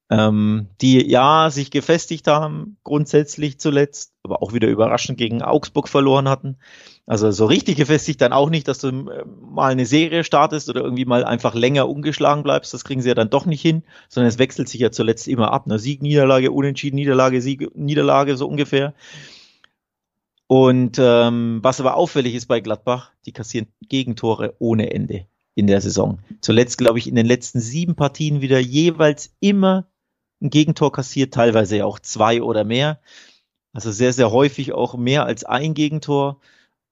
[0.10, 6.30] ähm, die ja sich gefestigt haben, grundsätzlich zuletzt, aber auch wieder überraschend gegen Augsburg verloren
[6.30, 6.58] hatten.
[7.06, 10.82] Also so richtig gefestigt dann auch nicht, dass du äh, mal eine Serie startest oder
[10.82, 12.74] irgendwie mal einfach länger ungeschlagen bleibst.
[12.74, 15.52] Das kriegen sie ja dann doch nicht hin, sondern es wechselt sich ja zuletzt immer
[15.52, 15.68] ab.
[15.68, 15.80] Ne?
[15.80, 18.94] Sieg, Niederlage, Unentschieden, Niederlage, Sieg, Niederlage, so ungefähr.
[20.48, 25.26] Und ähm, was aber auffällig ist bei Gladbach, die kassieren Gegentore ohne Ende
[25.56, 26.20] in der Saison.
[26.42, 29.88] Zuletzt, glaube ich, in den letzten sieben Partien wieder jeweils immer
[30.44, 33.00] ein Gegentor kassiert, teilweise ja auch zwei oder mehr.
[33.74, 36.40] Also sehr, sehr häufig auch mehr als ein Gegentor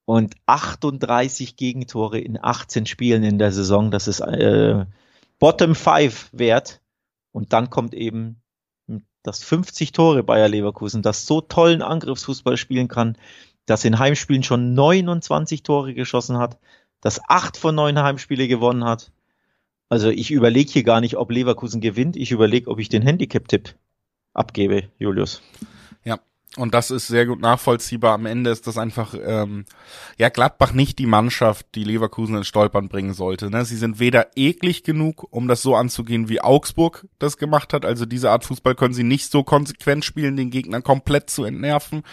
[0.06, 3.92] und 38 Gegentore in 18 Spielen in der Saison.
[3.92, 4.86] Das ist äh,
[5.38, 6.82] Bottom Five wert.
[7.32, 8.42] Und dann kommt eben
[9.24, 13.18] das 50 Tore Bayer Leverkusen, das so tollen Angriffsfußball spielen kann,
[13.66, 16.60] das in Heimspielen schon 29 Tore geschossen hat,
[17.02, 19.12] das acht von neun Heimspiele gewonnen hat.
[19.92, 22.16] Also ich überlege hier gar nicht, ob Leverkusen gewinnt.
[22.16, 23.76] Ich überlege, ob ich den Handicap-Tipp
[24.34, 25.42] abgebe, Julius.
[26.06, 26.18] Ja,
[26.56, 28.14] und das ist sehr gut nachvollziehbar.
[28.14, 29.66] Am Ende ist das einfach, ähm,
[30.18, 33.50] ja, Gladbach nicht die Mannschaft, die Leverkusen ins Stolpern bringen sollte.
[33.50, 33.66] Ne?
[33.66, 37.84] Sie sind weder eklig genug, um das so anzugehen, wie Augsburg das gemacht hat.
[37.84, 42.04] Also diese Art Fußball können sie nicht so konsequent spielen, den Gegner komplett zu entnerven.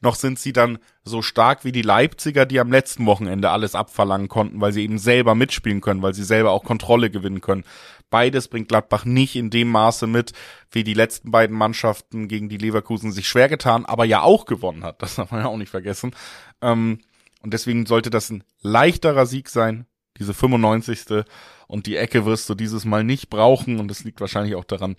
[0.00, 4.28] Noch sind sie dann so stark wie die Leipziger, die am letzten Wochenende alles abverlangen
[4.28, 7.64] konnten, weil sie eben selber mitspielen können, weil sie selber auch Kontrolle gewinnen können.
[8.10, 10.32] Beides bringt Gladbach nicht in dem Maße mit,
[10.70, 14.84] wie die letzten beiden Mannschaften gegen die Leverkusen sich schwer getan, aber ja auch gewonnen
[14.84, 15.02] hat.
[15.02, 16.14] Das darf man ja auch nicht vergessen.
[16.62, 17.00] Ähm,
[17.42, 19.86] und deswegen sollte das ein leichterer Sieg sein,
[20.18, 21.24] diese 95.
[21.66, 23.78] Und die Ecke wirst du dieses Mal nicht brauchen.
[23.78, 24.96] Und es liegt wahrscheinlich auch daran,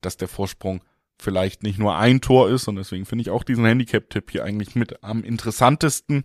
[0.00, 0.82] dass der Vorsprung
[1.22, 2.68] vielleicht nicht nur ein Tor ist.
[2.68, 6.24] Und deswegen finde ich auch diesen Handicap-Tipp hier eigentlich mit am interessantesten.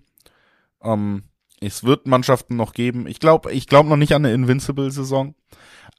[0.81, 1.23] Ähm,
[1.59, 3.07] es wird Mannschaften noch geben.
[3.07, 5.35] Ich glaube, ich glaube noch nicht an eine Invincible-Saison.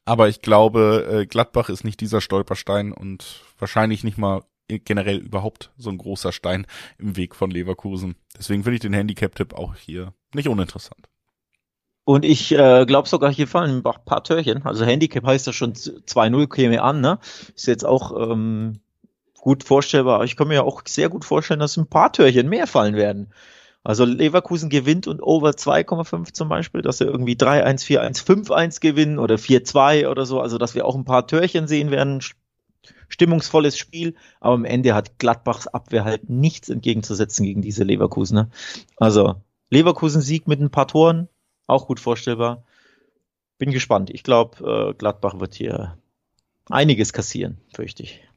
[0.05, 5.70] Aber ich glaube, äh, Gladbach ist nicht dieser Stolperstein und wahrscheinlich nicht mal generell überhaupt
[5.78, 6.66] so ein großer Stein
[6.99, 8.16] im Weg von Leverkusen.
[8.36, 11.09] Deswegen finde ich den Handicap-Tipp auch hier nicht uninteressant.
[12.05, 14.62] Und ich äh, glaube sogar, hier fallen ein paar Törchen.
[14.64, 17.18] Also Handicap heißt ja schon 2-0 käme an, ne?
[17.55, 18.80] Ist jetzt auch ähm,
[19.49, 20.24] gut vorstellbar.
[20.24, 23.32] Ich kann mir ja auch sehr gut vorstellen, dass ein paar Törchen mehr fallen werden.
[23.82, 29.18] Also Leverkusen gewinnt und over 2,5 zum Beispiel, dass sie irgendwie 3-1, 4-1, 5-1 gewinnen
[29.18, 30.42] oder 4-2 oder so.
[30.42, 32.20] Also dass wir auch ein paar Törchen sehen werden.
[33.09, 38.51] Stimmungsvolles Spiel, aber am Ende hat Gladbachs Abwehr halt nichts entgegenzusetzen gegen diese Leverkusener.
[38.99, 39.36] Also
[39.70, 41.26] Leverkusen Sieg mit ein paar Toren,
[41.66, 42.64] auch gut vorstellbar.
[43.57, 44.11] Bin gespannt.
[44.11, 45.96] Ich glaube, äh, Gladbach wird hier
[46.68, 48.28] einiges kassieren, fürchte ich.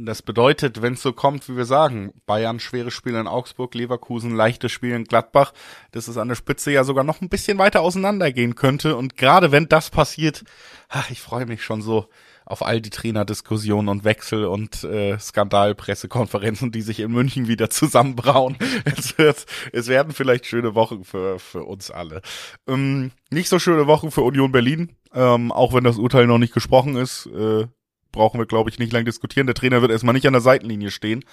[0.00, 4.32] Das bedeutet, wenn es so kommt, wie wir sagen, Bayern schwere Spiele in Augsburg, Leverkusen
[4.32, 5.52] leichte Spiele in Gladbach,
[5.90, 8.94] dass es an der Spitze ja sogar noch ein bisschen weiter auseinandergehen könnte.
[8.94, 10.44] Und gerade wenn das passiert,
[10.88, 12.08] ach, ich freue mich schon so
[12.46, 18.56] auf all die Trainerdiskussionen und Wechsel und äh, Skandalpressekonferenzen, die sich in München wieder zusammenbrauen.
[18.84, 22.22] es, wird, es werden vielleicht schöne Wochen für, für uns alle.
[22.68, 26.54] Ähm, nicht so schöne Wochen für Union Berlin, ähm, auch wenn das Urteil noch nicht
[26.54, 27.26] gesprochen ist.
[27.26, 27.66] Äh,
[28.12, 29.46] brauchen wir, glaube ich, nicht lang diskutieren.
[29.46, 31.24] Der Trainer wird erstmal nicht an der Seitenlinie stehen.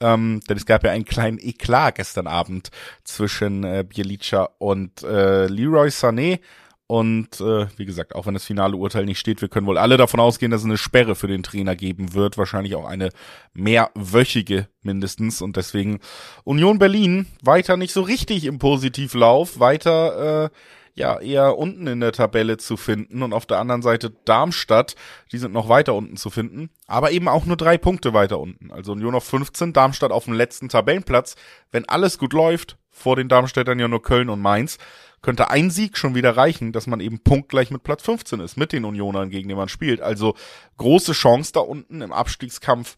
[0.00, 2.70] Ähm, denn es gab ja einen kleinen Eklat gestern Abend
[3.02, 6.40] zwischen äh, Bielica und äh, Leroy Sané.
[6.86, 9.98] Und äh, wie gesagt, auch wenn das finale Urteil nicht steht, wir können wohl alle
[9.98, 12.38] davon ausgehen, dass es eine Sperre für den Trainer geben wird.
[12.38, 13.10] Wahrscheinlich auch eine
[13.52, 15.42] mehrwöchige mindestens.
[15.42, 16.00] Und deswegen
[16.44, 20.50] Union Berlin weiter nicht so richtig im Positivlauf, weiter äh,
[20.98, 24.96] ja eher unten in der Tabelle zu finden und auf der anderen Seite Darmstadt,
[25.32, 28.70] die sind noch weiter unten zu finden, aber eben auch nur drei Punkte weiter unten.
[28.70, 31.36] Also Union auf 15, Darmstadt auf dem letzten Tabellenplatz.
[31.70, 34.78] Wenn alles gut läuft, vor den Darmstädtern ja nur Köln und Mainz,
[35.22, 38.72] könnte ein Sieg schon wieder reichen, dass man eben punktgleich mit Platz 15 ist, mit
[38.72, 40.00] den Unionern, gegen die man spielt.
[40.00, 40.34] Also
[40.76, 42.96] große Chance da unten im Abstiegskampf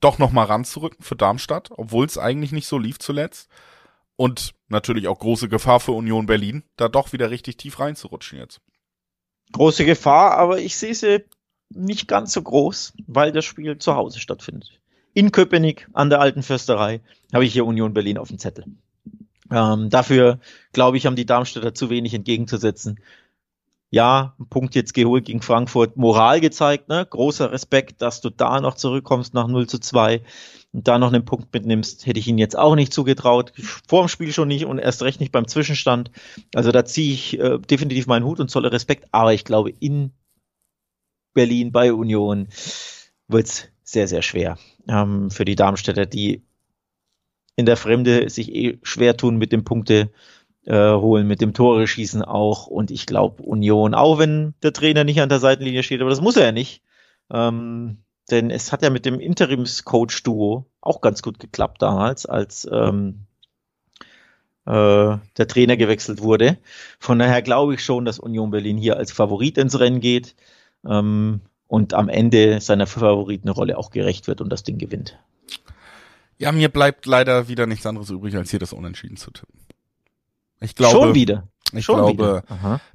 [0.00, 3.48] doch nochmal ranzurücken für Darmstadt, obwohl es eigentlich nicht so lief zuletzt.
[4.16, 8.60] Und natürlich auch große Gefahr für Union Berlin, da doch wieder richtig tief reinzurutschen jetzt.
[9.52, 11.24] Große Gefahr, aber ich sehe sie
[11.70, 14.80] nicht ganz so groß, weil das Spiel zu Hause stattfindet.
[15.12, 17.00] In Köpenick an der alten Försterei
[17.32, 18.64] habe ich hier Union Berlin auf dem Zettel.
[19.50, 20.40] Ähm, dafür,
[20.72, 23.00] glaube ich, haben die Darmstädter zu wenig entgegenzusetzen
[23.94, 27.06] ja, ein Punkt jetzt geholt gegen Frankfurt, Moral gezeigt, ne?
[27.08, 30.20] Großer Respekt, dass du da noch zurückkommst nach 0 zu 2
[30.72, 33.52] und da noch einen Punkt mitnimmst, hätte ich ihnen jetzt auch nicht zugetraut.
[33.86, 36.10] Vor dem Spiel schon nicht und erst recht nicht beim Zwischenstand.
[36.56, 40.10] Also da ziehe ich äh, definitiv meinen Hut und zolle Respekt, aber ich glaube, in
[41.32, 42.48] Berlin bei Union
[43.28, 46.42] wird's sehr, sehr schwer ähm, für die Darmstädter, die
[47.54, 50.10] in der Fremde sich eh schwer tun mit dem Punkte
[50.66, 52.66] äh, holen, mit dem Tore schießen auch.
[52.66, 56.20] Und ich glaube, Union, auch wenn der Trainer nicht an der Seitenlinie steht, aber das
[56.20, 56.82] muss er ja nicht.
[57.30, 57.98] Ähm,
[58.30, 63.26] denn es hat ja mit dem Interims-Coach-Duo auch ganz gut geklappt damals, als ähm,
[64.66, 66.58] äh, der Trainer gewechselt wurde.
[66.98, 70.34] Von daher glaube ich schon, dass Union Berlin hier als Favorit ins Rennen geht
[70.86, 75.18] ähm, und am Ende seiner Favoritenrolle auch gerecht wird und das Ding gewinnt.
[76.38, 79.60] Ja, mir bleibt leider wieder nichts anderes übrig, als hier das Unentschieden zu tippen.
[80.60, 81.48] Ich glaube, Schon wieder.
[81.72, 82.42] Ich Schon glaube,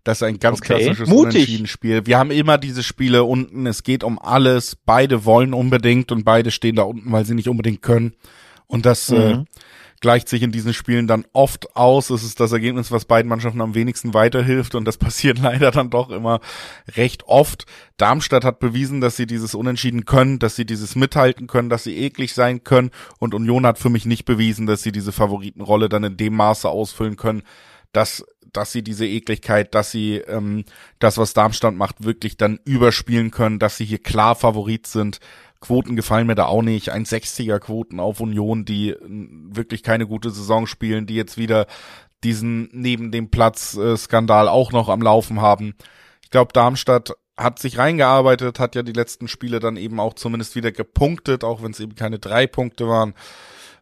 [0.05, 0.67] das ist ein ganz Okay.
[0.75, 1.33] klassisches Mutig.
[1.35, 2.05] Unentschieden-Spiel.
[2.05, 3.65] Wir haben immer diese Spiele unten.
[3.65, 4.77] Es geht um alles.
[4.77, 8.13] Beide wollen unbedingt und beide stehen da unten, weil sie nicht unbedingt können.
[8.67, 9.45] Und das äh, Mhm.
[10.01, 12.09] Gleicht sich in diesen Spielen dann oft aus.
[12.09, 14.75] Es ist das Ergebnis, was beiden Mannschaften am wenigsten weiterhilft.
[14.75, 16.39] Und das passiert leider dann doch immer
[16.95, 17.65] recht oft.
[17.97, 21.97] Darmstadt hat bewiesen, dass sie dieses Unentschieden können, dass sie dieses mithalten können, dass sie
[21.97, 22.91] eklig sein können.
[23.19, 26.69] Und Union hat für mich nicht bewiesen, dass sie diese Favoritenrolle dann in dem Maße
[26.69, 27.43] ausfüllen können,
[27.91, 30.65] dass dass sie diese Ekligkeit, dass sie ähm,
[30.99, 35.19] das, was Darmstadt macht, wirklich dann überspielen können, dass sie hier klar Favorit sind.
[35.61, 36.93] Quoten gefallen mir da auch nicht.
[36.93, 41.67] 1,60er Quoten auf Union, die wirklich keine gute Saison spielen, die jetzt wieder
[42.23, 45.75] diesen neben dem Platz äh, Skandal auch noch am Laufen haben.
[46.23, 50.55] Ich glaube, Darmstadt hat sich reingearbeitet, hat ja die letzten Spiele dann eben auch zumindest
[50.55, 53.13] wieder gepunktet, auch wenn es eben keine drei Punkte waren.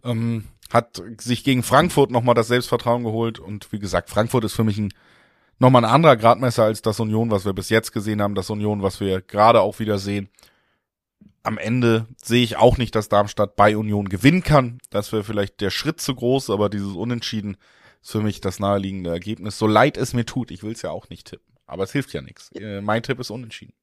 [0.04, 4.64] Ähm, hat sich gegen Frankfurt nochmal das Selbstvertrauen geholt und wie gesagt, Frankfurt ist für
[4.64, 4.94] mich ein
[5.60, 8.84] nochmal ein anderer Gradmesser als das Union, was wir bis jetzt gesehen haben, das Union,
[8.84, 10.30] was wir gerade auch wieder sehen.
[11.44, 14.80] Am Ende sehe ich auch nicht, dass Darmstadt bei Union gewinnen kann.
[14.90, 17.58] Das wäre vielleicht der Schritt zu groß, aber dieses Unentschieden
[18.02, 19.58] ist für mich das naheliegende Ergebnis.
[19.58, 21.56] So leid es mir tut, ich will es ja auch nicht tippen.
[21.66, 22.52] Aber es hilft ja nichts.
[22.54, 23.74] Äh, Mein Tipp ist unentschieden.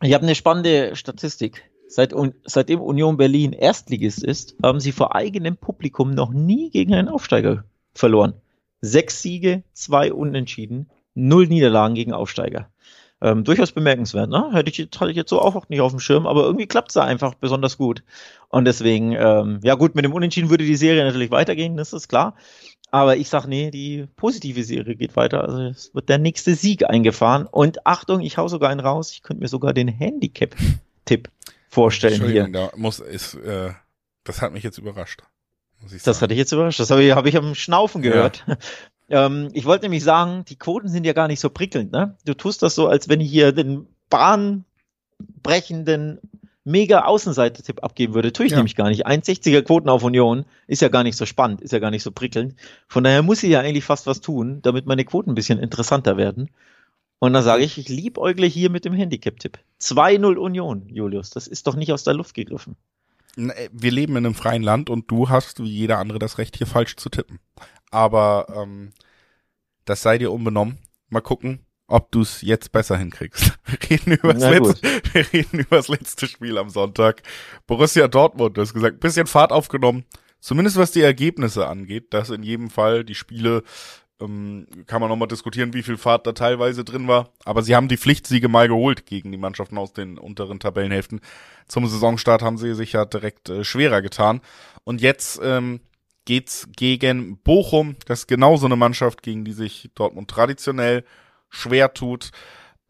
[0.00, 1.70] Ich habe eine spannende Statistik.
[1.92, 2.14] Seit,
[2.46, 7.64] seitdem Union Berlin Erstligist ist, haben sie vor eigenem Publikum noch nie gegen einen Aufsteiger
[7.92, 8.32] verloren.
[8.80, 12.70] Sechs Siege, zwei Unentschieden, null Niederlagen gegen Aufsteiger.
[13.20, 14.48] Ähm, durchaus bemerkenswert, ne?
[14.52, 16.94] Hätte ich, hatte ich jetzt so auch nicht auf dem Schirm, aber irgendwie klappt es
[16.94, 18.02] da einfach besonders gut.
[18.48, 22.08] Und deswegen, ähm, ja gut, mit dem Unentschieden würde die Serie natürlich weitergehen, das ist
[22.08, 22.36] klar.
[22.90, 25.44] Aber ich sag, nee, die positive Serie geht weiter.
[25.44, 27.46] Also es wird der nächste Sieg eingefahren.
[27.46, 29.12] Und Achtung, ich hau sogar einen raus.
[29.12, 31.28] Ich könnte mir sogar den Handicap-Tipp
[31.72, 32.48] vorstellen hier.
[32.48, 33.70] Da muss, ist, äh,
[34.24, 35.22] das hat mich jetzt überrascht.
[36.04, 36.78] das hatte ich jetzt überrascht.
[36.78, 38.44] Das habe ich, hab ich am Schnaufen gehört.
[38.46, 38.58] Ja.
[39.08, 41.92] Ähm, ich wollte nämlich sagen, die Quoten sind ja gar nicht so prickelnd.
[41.92, 42.16] Ne?
[42.24, 46.18] Du tust das so, als wenn ich hier den bahnbrechenden
[46.64, 48.32] mega Außenseiter-Tipp abgeben würde.
[48.32, 48.58] Tue ich ja.
[48.58, 49.06] nämlich gar nicht.
[49.06, 52.10] 1,60er Quoten auf Union ist ja gar nicht so spannend, ist ja gar nicht so
[52.10, 52.54] prickelnd.
[52.88, 56.16] Von daher muss ich ja eigentlich fast was tun, damit meine Quoten ein bisschen interessanter
[56.16, 56.48] werden.
[57.22, 59.60] Und dann sage ich, ich liebäugle hier mit dem Handicap-Tipp.
[59.80, 61.30] 2-0 Union, Julius.
[61.30, 62.74] Das ist doch nicht aus der Luft gegriffen.
[63.36, 66.56] Äh, wir leben in einem freien Land und du hast, wie jeder andere, das Recht,
[66.56, 67.38] hier falsch zu tippen.
[67.92, 68.90] Aber ähm,
[69.84, 70.78] das sei dir unbenommen.
[71.10, 73.56] Mal gucken, ob du es jetzt besser hinkriegst.
[73.68, 77.22] Wir reden, über das letzte, wir reden über das letzte Spiel am Sonntag.
[77.68, 80.04] Borussia Dortmund, du hast gesagt, bisschen Fahrt aufgenommen.
[80.40, 83.62] Zumindest was die Ergebnisse angeht, dass in jedem Fall die Spiele
[84.22, 87.30] ähm, kann man nochmal diskutieren, wie viel Fahrt da teilweise drin war.
[87.44, 91.20] Aber sie haben die Pflichtsiege mal geholt gegen die Mannschaften aus den unteren Tabellenhälften.
[91.68, 94.40] Zum Saisonstart haben sie sich ja direkt äh, schwerer getan.
[94.84, 95.80] Und jetzt ähm,
[96.24, 97.96] geht's gegen Bochum.
[98.06, 101.04] Das ist genauso eine Mannschaft, gegen die sich Dortmund traditionell
[101.48, 102.30] schwer tut,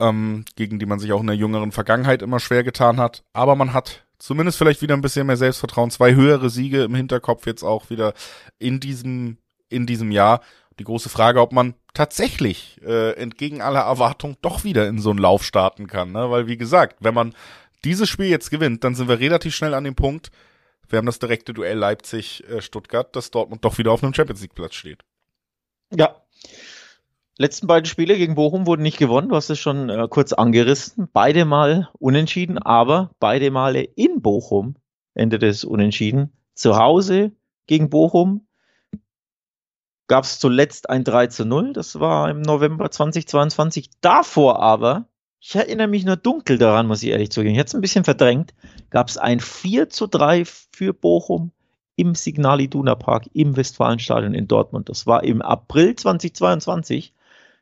[0.01, 3.25] ähm, gegen die man sich auch in der jüngeren Vergangenheit immer schwer getan hat.
[3.33, 7.47] Aber man hat zumindest vielleicht wieder ein bisschen mehr Selbstvertrauen, zwei höhere Siege im Hinterkopf
[7.47, 8.15] jetzt auch wieder
[8.59, 10.43] in diesem in diesem Jahr.
[10.79, 15.19] Die große Frage, ob man tatsächlich äh, entgegen aller Erwartung doch wieder in so einen
[15.19, 16.31] Lauf starten kann, ne?
[16.31, 17.35] Weil wie gesagt, wenn man
[17.85, 20.31] dieses Spiel jetzt gewinnt, dann sind wir relativ schnell an dem Punkt,
[20.89, 25.03] wir haben das direkte Duell Leipzig-Stuttgart, dass Dortmund doch wieder auf einem Champions League-Platz steht.
[25.91, 26.17] Ja.
[27.39, 29.31] Letzten beiden Spiele gegen Bochum wurden nicht gewonnen.
[29.31, 31.09] Du hast es schon äh, kurz angerissen.
[31.11, 34.77] Beide mal unentschieden, aber beide Male in Bochum
[35.15, 36.33] endet es unentschieden.
[36.55, 37.33] Zu Hause
[37.67, 38.47] gegen Bochum
[40.13, 41.73] gab es zuletzt ein 3 zu 0.
[41.73, 43.89] Das war im November 2022.
[44.03, 45.07] Davor aber
[45.41, 47.55] ich erinnere mich nur dunkel daran, muss ich ehrlich zugeben.
[47.55, 48.53] Jetzt ein bisschen verdrängt.
[48.91, 51.51] Gab es ein 4 zu 3 für Bochum
[51.97, 54.91] im Signal Iduna Park im Westfalenstadion in Dortmund.
[54.91, 57.15] Das war im April 2022.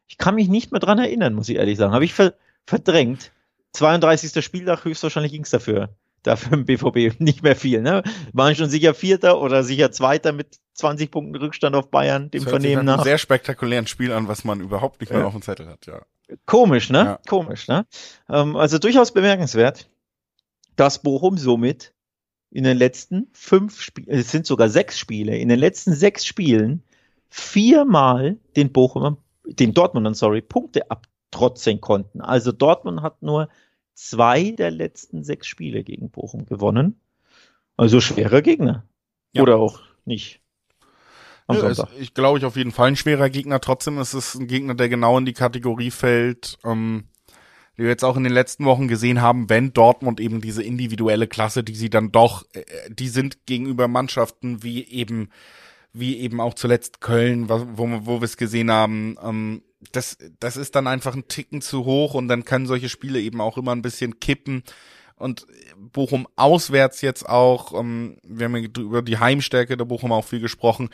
[0.08, 1.92] Ich kann mich nicht mehr dran erinnern, muss ich ehrlich sagen.
[1.92, 2.34] Habe ich ver
[2.66, 3.30] verdrängt.
[3.74, 4.44] 32.
[4.44, 5.90] Spieltag, höchstwahrscheinlich ging es dafür.
[6.22, 7.82] Dafür im BVB nicht mehr viel.
[7.82, 8.02] Ne?
[8.32, 12.50] Waren schon sicher Vierter oder sicher Zweiter mit 20 Punkten Rückstand auf Bayern, dem das
[12.50, 12.98] Vernehmen nach.
[12.98, 15.26] Ein sehr spektakulären Spiel an, was man überhaupt nicht mehr ja.
[15.26, 16.02] auf dem Zettel hat, ja.
[16.46, 16.98] Komisch, ne?
[16.98, 17.20] Ja.
[17.28, 17.86] Komisch, ne?
[18.28, 19.90] Ähm, also durchaus bemerkenswert,
[20.76, 21.92] dass Bochum somit
[22.50, 26.82] in den letzten fünf Spielen, es sind sogar sechs Spiele, in den letzten sechs Spielen
[27.28, 32.20] viermal den Bochum, den Dortmundern, sorry, Punkte abtrotzen konnten.
[32.20, 33.48] Also Dortmund hat nur
[33.94, 37.00] zwei der letzten sechs Spiele gegen Bochum gewonnen.
[37.76, 38.84] Also schwerer Gegner.
[39.32, 39.42] Ja.
[39.42, 40.40] Oder auch nicht
[41.46, 41.92] am Sonntag.
[41.92, 43.60] Ist, ich glaube ich auf jeden Fall ein schwerer Gegner.
[43.60, 47.04] Trotzdem ist es ein Gegner, der genau in die Kategorie fällt, ähm,
[47.76, 51.26] die wir jetzt auch in den letzten Wochen gesehen haben, wenn Dortmund eben diese individuelle
[51.26, 55.30] Klasse, die sie dann doch, äh, die sind gegenüber Mannschaften wie eben,
[55.92, 59.62] wie eben auch zuletzt Köln, wo, wo wir es gesehen haben, ähm,
[59.92, 63.40] das, das ist dann einfach ein Ticken zu hoch und dann können solche Spiele eben
[63.40, 64.62] auch immer ein bisschen kippen.
[65.16, 70.40] Und Bochum auswärts jetzt auch, ähm, wir haben über die Heimstärke der Bochum auch viel
[70.40, 70.88] gesprochen,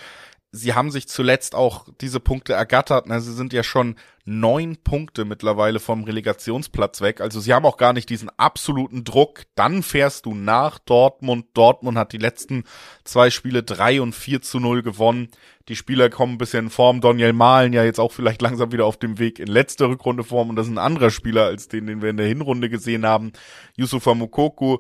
[0.53, 3.07] sie haben sich zuletzt auch diese Punkte ergattert.
[3.07, 3.21] Ne?
[3.21, 7.21] Sie sind ja schon neun Punkte mittlerweile vom Relegationsplatz weg.
[7.21, 9.43] Also sie haben auch gar nicht diesen absoluten Druck.
[9.55, 11.47] Dann fährst du nach Dortmund.
[11.55, 12.65] Dortmund hat die letzten
[13.05, 15.29] zwei Spiele drei und vier zu null gewonnen.
[15.69, 17.01] Die Spieler kommen ein bisschen in Form.
[17.01, 20.51] Daniel Mahlen ja jetzt auch vielleicht langsam wieder auf dem Weg in letzte Rückrunde Form.
[20.51, 23.33] Und das ist ein anderer Spieler als den, den wir in der Hinrunde gesehen haben.
[23.77, 24.79] Yusufa Mukoku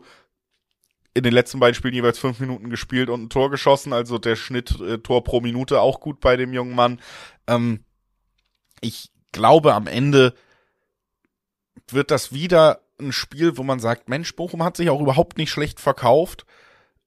[1.16, 4.36] in den letzten beiden Spielen jeweils fünf Minuten gespielt und ein Tor geschossen, also der
[4.36, 7.00] Schnitt äh, Tor pro Minute auch gut bei dem jungen Mann.
[7.46, 7.84] Ähm,
[8.82, 10.34] ich glaube, am Ende
[11.88, 15.50] wird das wieder ein Spiel, wo man sagt, Mensch, Bochum hat sich auch überhaupt nicht
[15.50, 16.44] schlecht verkauft,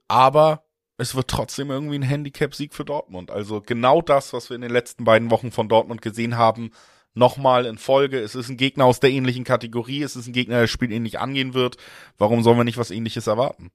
[0.07, 0.63] aber
[0.97, 3.29] es wird trotzdem irgendwie ein Handicap-Sieg für Dortmund.
[3.29, 6.71] Also genau das, was wir in den letzten beiden Wochen von Dortmund gesehen haben,
[7.13, 8.19] nochmal in Folge.
[8.19, 10.91] Es ist ein Gegner aus der ähnlichen Kategorie, es ist ein Gegner, der das Spiel
[10.91, 11.77] ähnlich angehen wird.
[12.17, 13.69] Warum sollen wir nicht was ähnliches erwarten?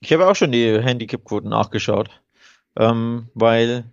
[0.00, 2.10] Ich habe auch schon die Handicap-Quoten nachgeschaut,
[2.76, 3.92] ähm, weil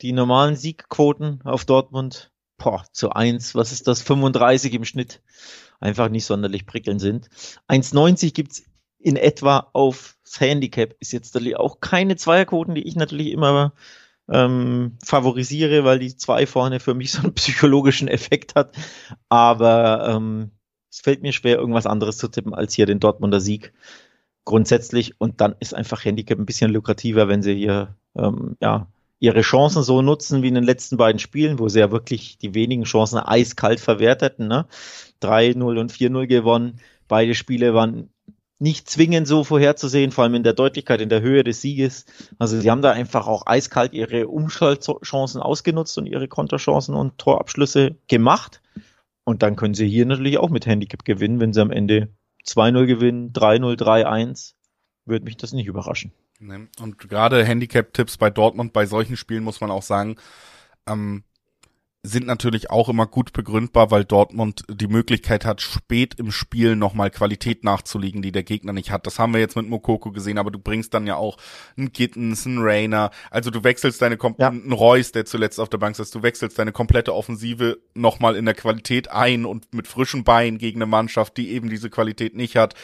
[0.00, 5.22] die normalen Siegquoten auf Dortmund, boah, zu 1, was ist das, 35 im Schnitt,
[5.80, 7.28] einfach nicht sonderlich prickelnd sind.
[7.68, 8.62] 1,90 gibt's
[8.98, 13.72] in etwa aufs Handicap, ist jetzt auch keine Zweierquoten, die ich natürlich immer
[14.28, 18.76] ähm, favorisiere, weil die zwei vorne für mich so einen psychologischen Effekt hat.
[19.28, 20.50] Aber ähm,
[20.90, 23.72] es fällt mir schwer, irgendwas anderes zu tippen als hier den Dortmunder Sieg.
[24.46, 25.20] Grundsätzlich.
[25.20, 28.86] Und dann ist einfach Handicap ein bisschen lukrativer, wenn sie hier ähm, ja,
[29.18, 32.54] ihre Chancen so nutzen wie in den letzten beiden Spielen, wo sie ja wirklich die
[32.54, 34.46] wenigen Chancen eiskalt verwerteten.
[34.46, 34.66] Ne?
[35.20, 36.80] 3-0 und 4-0 gewonnen.
[37.08, 38.08] Beide Spiele waren
[38.58, 42.06] nicht zwingend so vorherzusehen, vor allem in der Deutlichkeit, in der Höhe des Sieges.
[42.38, 47.96] Also sie haben da einfach auch eiskalt ihre Umschaltchancen ausgenutzt und ihre Konterchancen und Torabschlüsse
[48.08, 48.62] gemacht.
[49.24, 52.08] Und dann können sie hier natürlich auch mit Handicap gewinnen, wenn sie am Ende
[52.46, 54.54] 2-0 gewinnen, 3-0, 3-1.
[55.04, 56.12] Würde mich das nicht überraschen.
[56.80, 60.16] Und gerade Handicap-Tipps bei Dortmund, bei solchen Spielen muss man auch sagen,
[60.86, 61.24] ähm,
[62.06, 67.10] sind natürlich auch immer gut begründbar, weil Dortmund die Möglichkeit hat, spät im Spiel nochmal
[67.10, 69.06] Qualität nachzulegen, die der Gegner nicht hat.
[69.06, 71.36] Das haben wir jetzt mit Mokoko gesehen, aber du bringst dann ja auch
[71.76, 73.10] einen Gittens, einen Rainer.
[73.30, 74.48] Also du wechselst deine Kom ja.
[74.48, 78.44] einen Reus, der zuletzt auf der Bank ist, du wechselst deine komplette Offensive nochmal in
[78.44, 82.56] der Qualität ein und mit frischen Beinen gegen eine Mannschaft, die eben diese Qualität nicht
[82.56, 82.74] hat,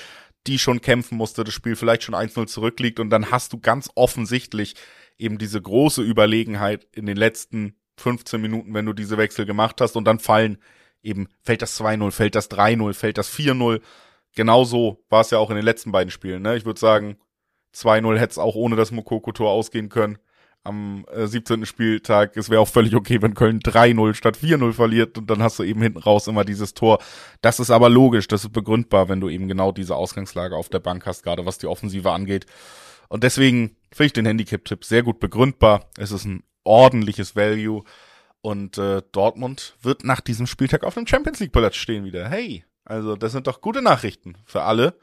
[0.46, 3.90] die schon kämpfen musste, das Spiel vielleicht schon 1-0 zurückliegt und dann hast du ganz
[3.94, 4.74] offensichtlich
[5.18, 9.96] eben diese große Überlegenheit in den letzten 15 Minuten, wenn du diese Wechsel gemacht hast
[9.96, 10.58] und dann fallen
[11.02, 13.80] eben, fällt das 2-0, fällt das 3-0, fällt das 4-0.
[14.34, 16.42] Genauso war es ja auch in den letzten beiden Spielen.
[16.42, 16.56] Ne?
[16.56, 17.16] Ich würde sagen,
[17.74, 20.18] 2-0 hätte es auch ohne das Mokoko-Tor ausgehen können
[20.64, 21.66] am äh, 17.
[21.66, 22.36] Spieltag.
[22.36, 25.64] Es wäre auch völlig okay, wenn Köln 3-0 statt 4-0 verliert und dann hast du
[25.64, 26.98] eben hinten raus immer dieses Tor.
[27.40, 30.80] Das ist aber logisch, das ist begründbar, wenn du eben genau diese Ausgangslage auf der
[30.80, 32.46] Bank hast, gerade was die Offensive angeht.
[33.08, 35.90] Und deswegen finde ich den Handicap-Tipp sehr gut begründbar.
[35.98, 37.84] Es ist ein ordentliches Value.
[38.40, 42.28] Und äh, Dortmund wird nach diesem Spieltag auf dem Champions League Platz stehen wieder.
[42.28, 44.94] Hey, also das sind doch gute Nachrichten für alle.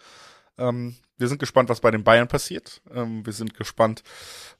[0.57, 2.82] Ähm, wir sind gespannt, was bei den Bayern passiert.
[2.93, 4.03] Ähm, wir sind gespannt,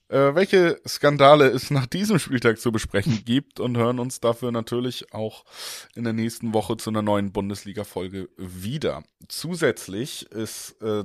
[0.08, 5.12] äh, welche Skandale es nach diesem Spieltag zu besprechen gibt und hören uns dafür natürlich
[5.12, 5.44] auch
[5.94, 9.02] in der nächsten Woche zu einer neuen Bundesliga-Folge wieder.
[9.28, 11.04] Zusätzlich ist äh,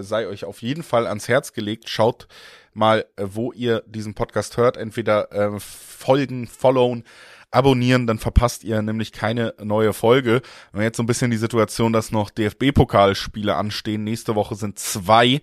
[0.00, 1.88] sei euch auf jeden Fall ans Herz gelegt.
[1.88, 2.28] Schaut
[2.74, 4.76] mal, äh, wo ihr diesen Podcast hört.
[4.76, 7.04] Entweder äh, folgen, followen,
[7.50, 10.40] abonnieren, dann verpasst ihr nämlich keine neue Folge.
[10.72, 14.04] Wir haben jetzt so ein bisschen die Situation, dass noch DFB-Pokalspiele anstehen.
[14.04, 15.42] Nächste Woche sind zwei.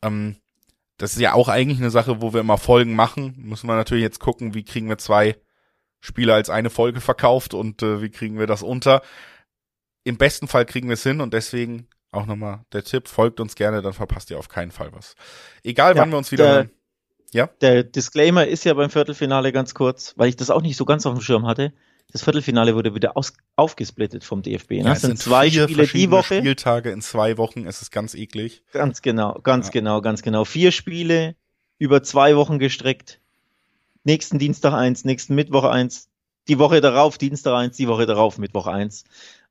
[0.00, 0.36] Ähm,
[0.96, 3.34] das ist ja auch eigentlich eine Sache, wo wir immer Folgen machen.
[3.38, 5.36] Müssen wir natürlich jetzt gucken, wie kriegen wir zwei
[6.00, 9.02] Spiele als eine Folge verkauft und äh, wie kriegen wir das unter.
[10.04, 13.54] Im besten Fall kriegen wir es hin und deswegen auch nochmal der Tipp, folgt uns
[13.54, 15.14] gerne, dann verpasst ihr auf keinen Fall was.
[15.62, 16.70] Egal, ja, wann wir uns wieder der, hören.
[17.32, 17.50] Ja?
[17.60, 21.06] Der Disclaimer ist ja beim Viertelfinale ganz kurz, weil ich das auch nicht so ganz
[21.06, 21.72] auf dem Schirm hatte.
[22.12, 24.70] Das Viertelfinale wurde wieder aus, aufgesplittet vom DFB.
[24.70, 24.78] Ne?
[24.78, 26.38] Ja, es sind, sind zwei Spiele die Woche.
[26.38, 28.64] Spieltage in zwei Wochen, es ist ganz eklig.
[28.72, 29.72] Ganz genau, ganz ja.
[29.72, 30.44] genau, ganz genau.
[30.44, 31.36] Vier Spiele
[31.78, 33.20] über zwei Wochen gestreckt.
[34.02, 36.08] Nächsten Dienstag eins, nächsten Mittwoch eins,
[36.48, 39.04] die Woche darauf Dienstag eins, die Woche darauf Mittwoch eins.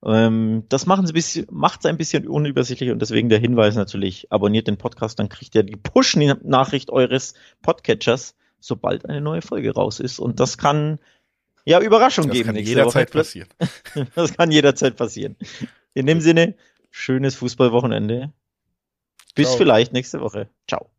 [0.06, 4.32] Ähm, das machen sie bisschen, macht es ein bisschen unübersichtlich und deswegen der Hinweis natürlich,
[4.32, 10.00] abonniert den Podcast, dann kriegt ihr die Push-Nachricht eures Podcatchers, sobald eine neue Folge raus
[10.00, 10.20] ist.
[10.20, 11.00] Und das kann
[11.66, 12.48] ja Überraschung das geben.
[12.48, 13.50] Das kann jederzeit passieren.
[14.16, 15.36] das kann jederzeit passieren.
[15.94, 16.56] In dem Sinne,
[16.92, 18.32] schönes Fußballwochenende.
[19.36, 19.58] Bis Ciao.
[19.58, 20.50] vielleicht nächste Woche.
[20.68, 20.90] Ciao.